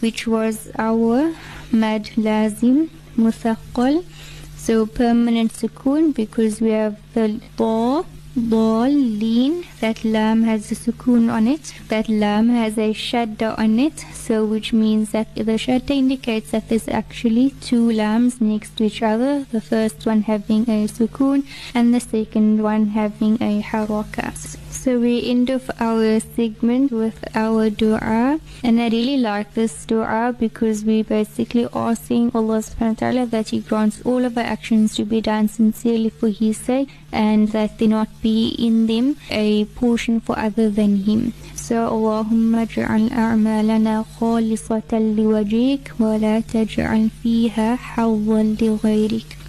which 0.00 0.26
was 0.26 0.70
our 0.78 1.34
mad 1.70 2.04
lazim 2.16 2.88
muthaqqal. 3.18 4.02
So 4.56 4.86
permanent 4.86 5.52
sukoon 5.52 6.14
because 6.14 6.62
we 6.62 6.70
have 6.70 6.96
the 7.12 7.38
ضا 7.58 8.06
ضالين 8.38 9.62
that 9.80 10.04
lam 10.04 10.42
has 10.42 10.72
a 10.72 10.74
sukoon 10.74 11.30
on 11.32 11.46
it 11.46 11.72
that 11.88 12.08
lam 12.08 12.48
has 12.48 12.76
a 12.76 12.92
shadda 12.92 13.56
on 13.56 13.78
it 13.78 14.04
so 14.12 14.44
which 14.44 14.72
means 14.72 15.12
that 15.12 15.32
the 15.36 15.56
shadda 15.64 15.90
indicates 15.90 16.50
that 16.50 16.68
there's 16.68 16.88
actually 16.88 17.50
two 17.60 17.92
lams 17.92 18.40
next 18.40 18.76
to 18.76 18.84
each 18.84 19.02
other 19.02 19.46
the 19.52 19.60
first 19.60 20.04
one 20.04 20.22
having 20.22 20.62
a 20.62 20.78
sukoon 20.88 21.46
and 21.74 21.94
the 21.94 22.00
second 22.00 22.62
one 22.62 22.88
having 22.88 23.34
a 23.50 23.62
haraka 23.62 24.26
So 24.71 24.99
we 24.99 25.29
end 25.29 25.49
of 25.49 25.69
our 25.79 26.19
segment 26.19 26.91
with 26.91 27.23
our 27.35 27.69
dua 27.69 28.39
and 28.63 28.79
I 28.79 28.87
really 28.89 29.17
like 29.17 29.53
this 29.53 29.85
dua 29.85 30.35
because 30.39 30.85
we 30.85 31.01
basically 31.01 31.65
are 31.65 31.97
Allah 31.97 32.61
subhanahu 32.61 32.95
wa 32.95 32.99
ta'ala 32.99 33.25
that 33.27 33.49
He 33.49 33.59
grants 33.59 34.01
all 34.05 34.23
of 34.25 34.37
our 34.37 34.43
actions 34.43 34.95
to 34.95 35.05
be 35.05 35.21
done 35.21 35.47
sincerely 35.47 36.09
for 36.09 36.29
His 36.29 36.57
sake 36.57 36.89
and 37.11 37.49
that 37.49 37.77
there 37.79 37.89
not 37.89 38.09
be 38.21 38.49
in 38.57 38.87
them 38.87 39.17
a 39.31 39.65
portion 39.65 40.21
for 40.21 40.37
other 40.37 40.69
than 40.69 40.97
Him. 41.03 41.33
So 41.55 41.89
Allahumma 41.89 42.65
ja'al 42.69 43.09
a'malana 43.09 44.05
khalisatan 44.17 45.15
liwajik 45.17 45.99
wa 45.99 46.15
la 46.15 46.39
taj'al 46.41 47.09
fiha 47.21 47.77
hawwan 47.77 48.55
li 48.61 49.25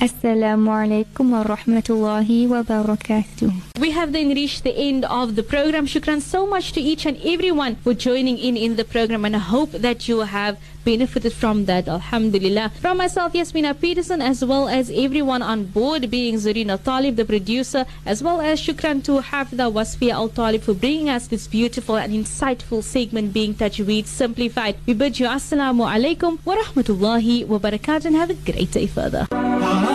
Assalamu 0.00 0.70
alaikum 0.74 1.30
wa 1.30 1.44
rahmatullahi 1.44 2.48
wa 2.48 2.62
barakatuh. 2.62 3.52
We 3.78 3.92
have 3.92 4.12
then 4.12 4.30
reached 4.30 4.64
the 4.64 4.76
end 4.76 5.04
of 5.04 5.36
the 5.36 5.42
program. 5.44 5.86
Shukran 5.86 6.20
so 6.20 6.46
much 6.46 6.72
to 6.72 6.80
each 6.80 7.06
and 7.06 7.16
everyone 7.24 7.76
for 7.76 7.94
joining 7.94 8.38
in 8.38 8.56
in 8.56 8.74
the 8.76 8.84
program 8.84 9.24
and 9.24 9.36
I 9.36 9.38
hope 9.38 9.70
that 9.72 10.08
you 10.08 10.20
have 10.20 10.58
benefited 10.84 11.32
from 11.32 11.64
that. 11.66 11.88
Alhamdulillah. 11.88 12.70
From 12.80 12.98
myself, 12.98 13.32
Yasmina 13.34 13.74
Peterson, 13.80 14.20
as 14.20 14.44
well 14.44 14.68
as 14.68 14.90
everyone 14.90 15.42
on 15.42 15.64
board, 15.64 16.10
being 16.10 16.34
Zarina 16.36 16.76
Talib, 16.82 17.16
the 17.16 17.24
producer, 17.24 17.86
as 18.04 18.22
well 18.22 18.40
as 18.40 18.60
Shukran 18.60 19.02
to 19.04 19.20
Haafitha 19.20 19.72
Wasfeeya 19.72 20.12
Al 20.12 20.28
Talib 20.28 20.62
for 20.62 20.74
bringing 20.74 21.08
us 21.08 21.28
this 21.28 21.46
beautiful 21.46 21.96
and 21.96 22.12
insightful 22.12 22.82
segment 22.82 23.32
being 23.32 23.54
Tajweed 23.54 24.06
Simplified. 24.06 24.76
We 24.86 24.94
bid 24.94 25.18
you 25.18 25.26
Assalamu 25.26 25.86
alaikum 25.94 26.38
wa 26.44 26.56
rahmatullahi 26.56 27.46
wa 27.46 27.58
barakatuh 27.58 28.06
and 28.06 28.16
have 28.16 28.30
a 28.30 28.34
great 28.34 28.70
day 28.72 28.86
further. 28.86 29.26
Ah, 29.32 29.93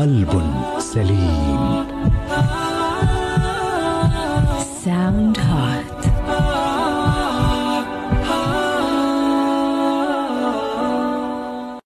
قلب 0.00 0.42
سليم 0.78 1.86
Sound 4.86 5.36
Heart. 5.38 5.49